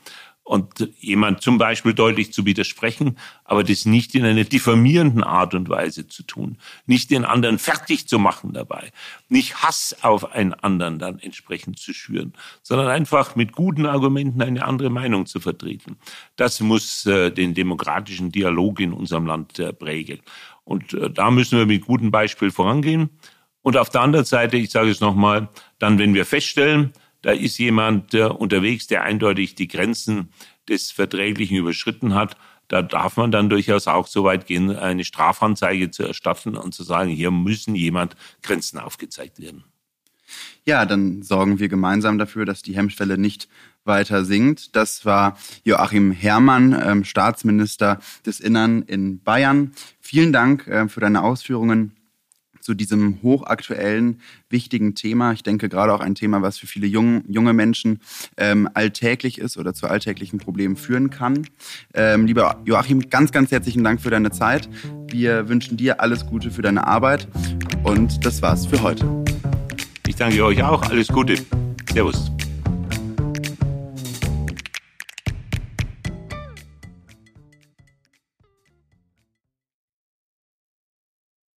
und 0.46 0.88
jemand 1.00 1.42
zum 1.42 1.59
Beispiel 1.59 1.92
deutlich 1.92 2.32
zu 2.32 2.46
widersprechen, 2.46 3.18
aber 3.44 3.64
das 3.64 3.85
nicht 3.85 4.14
in 4.14 4.24
einer 4.24 4.44
diffamierenden 4.44 5.24
Art 5.24 5.54
und 5.54 5.68
Weise 5.68 6.06
zu 6.06 6.22
tun, 6.22 6.59
nicht 6.87 7.11
den 7.11 7.24
anderen 7.24 7.59
fertig 7.59 8.06
zu 8.06 8.20
machen 8.20 8.52
dabei, 8.52 8.92
nicht 9.28 9.64
Hass 9.64 9.96
auf 10.02 10.32
einen 10.32 10.54
anderen 10.54 11.00
dann 11.00 11.18
entsprechend 11.18 11.80
zu 11.80 11.92
schüren, 11.92 12.32
sondern 12.62 12.87
einfach 12.87 13.35
mit 13.35 13.54
guten 13.54 13.87
Argumenten 13.87 14.40
eine 14.40 14.64
andere 14.64 14.88
Meinung 14.88 15.26
zu 15.26 15.40
vertreten. 15.40 15.96
Das 16.37 16.61
muss 16.61 17.04
äh, 17.06 17.32
den 17.32 17.54
demokratischen 17.54 18.30
Dialog 18.30 18.78
in 18.78 18.92
unserem 18.92 19.26
Land 19.26 19.59
äh, 19.59 19.72
prägen. 19.72 20.20
Und 20.62 20.94
äh, 20.94 21.11
da 21.11 21.32
müssen 21.32 21.59
wir 21.59 21.66
mit 21.66 21.87
gutem 21.87 22.12
Beispiel 22.12 22.52
vorangehen. 22.52 23.11
Und 23.62 23.76
auf 23.76 23.90
der 23.90 24.02
anderen 24.02 24.24
Seite, 24.24 24.56
ich 24.59 24.70
sage 24.70 24.90
es 24.90 25.00
nochmal, 25.00 25.48
dann, 25.80 25.98
wenn 25.98 26.14
wir 26.14 26.24
feststellen, 26.24 26.92
da 27.27 27.33
ist 27.33 27.59
jemand 27.59 28.15
unterwegs, 28.15 28.87
der 28.87 29.03
eindeutig 29.03 29.57
die 29.57 29.67
Grenzen 29.67 30.29
des 30.69 30.93
Verträglichen 30.93 31.57
überschritten 31.57 32.15
hat. 32.15 32.37
Da 32.69 32.83
darf 32.83 33.17
man 33.17 33.33
dann 33.33 33.51
durchaus 33.51 33.89
auch 33.89 34.07
so 34.07 34.23
weit 34.23 34.47
gehen, 34.47 34.71
eine 34.71 35.03
Strafanzeige 35.03 35.91
zu 35.91 36.05
erstatten 36.05 36.57
und 36.57 36.73
zu 36.73 36.85
sagen, 36.85 37.11
hier 37.11 37.33
müssen 37.33 37.75
jemand 37.75 38.15
Grenzen 38.45 38.79
aufgezeigt 38.79 39.41
werden. 39.41 39.65
Ja, 40.65 40.87
dann 40.87 41.25
sorgen 41.25 41.59
wir 41.59 41.69
gemeinsam 41.69 42.17
dafür, 42.17 42.45
dass 42.45 42.62
die 42.62 42.77
Hemmschwelle 42.77 43.19
nicht 43.19 43.49
weiter 43.83 44.25
sinkt. 44.25 44.77
Das 44.77 45.05
war 45.05 45.37
Joachim 45.65 46.12
Herrmann, 46.12 46.81
ähm, 46.81 47.03
Staatsminister 47.03 47.99
des 48.25 48.39
Innern 48.39 48.83
in 48.83 49.19
Bayern. 49.19 49.73
Vielen 49.99 50.33
Dank 50.33 50.69
äh, 50.69 50.89
für 50.89 51.01
deine 51.01 51.25
Ausführungen 51.25 51.91
zu 52.66 52.74
diesem 52.74 53.22
hochaktuellen, 53.22 54.20
wichtigen 54.50 54.96
Thema. 54.96 55.33
Ich 55.33 55.44
denke 55.44 55.68
gerade 55.68 55.94
auch 55.94 56.00
ein 56.00 56.16
Thema, 56.16 56.42
was 56.42 56.59
für 56.59 56.66
viele 56.66 56.88
jung, 56.88 57.22
junge 57.29 57.52
Menschen 57.52 58.00
ähm, 58.37 58.68
alltäglich 58.74 59.38
ist 59.38 59.57
oder 59.57 59.72
zu 59.72 59.87
alltäglichen 59.87 60.40
Problemen 60.40 60.74
führen 60.74 61.11
kann. 61.11 61.46
Ähm, 61.94 62.26
lieber 62.26 62.61
Joachim, 62.64 63.09
ganz, 63.09 63.31
ganz 63.31 63.52
herzlichen 63.52 63.85
Dank 63.85 64.00
für 64.00 64.11
deine 64.11 64.33
Zeit. 64.33 64.68
Wir 65.07 65.48
wünschen 65.48 65.76
dir 65.76 66.00
alles 66.00 66.26
Gute 66.26 66.50
für 66.50 66.62
deine 66.62 66.88
Arbeit 66.88 67.29
und 67.85 68.26
das 68.26 68.42
war's 68.42 68.66
für 68.66 68.83
heute. 68.83 69.24
Ich 70.09 70.16
danke 70.16 70.44
euch 70.44 70.61
auch. 70.61 70.83
Alles 70.90 71.07
Gute. 71.07 71.37
Servus. 71.92 72.36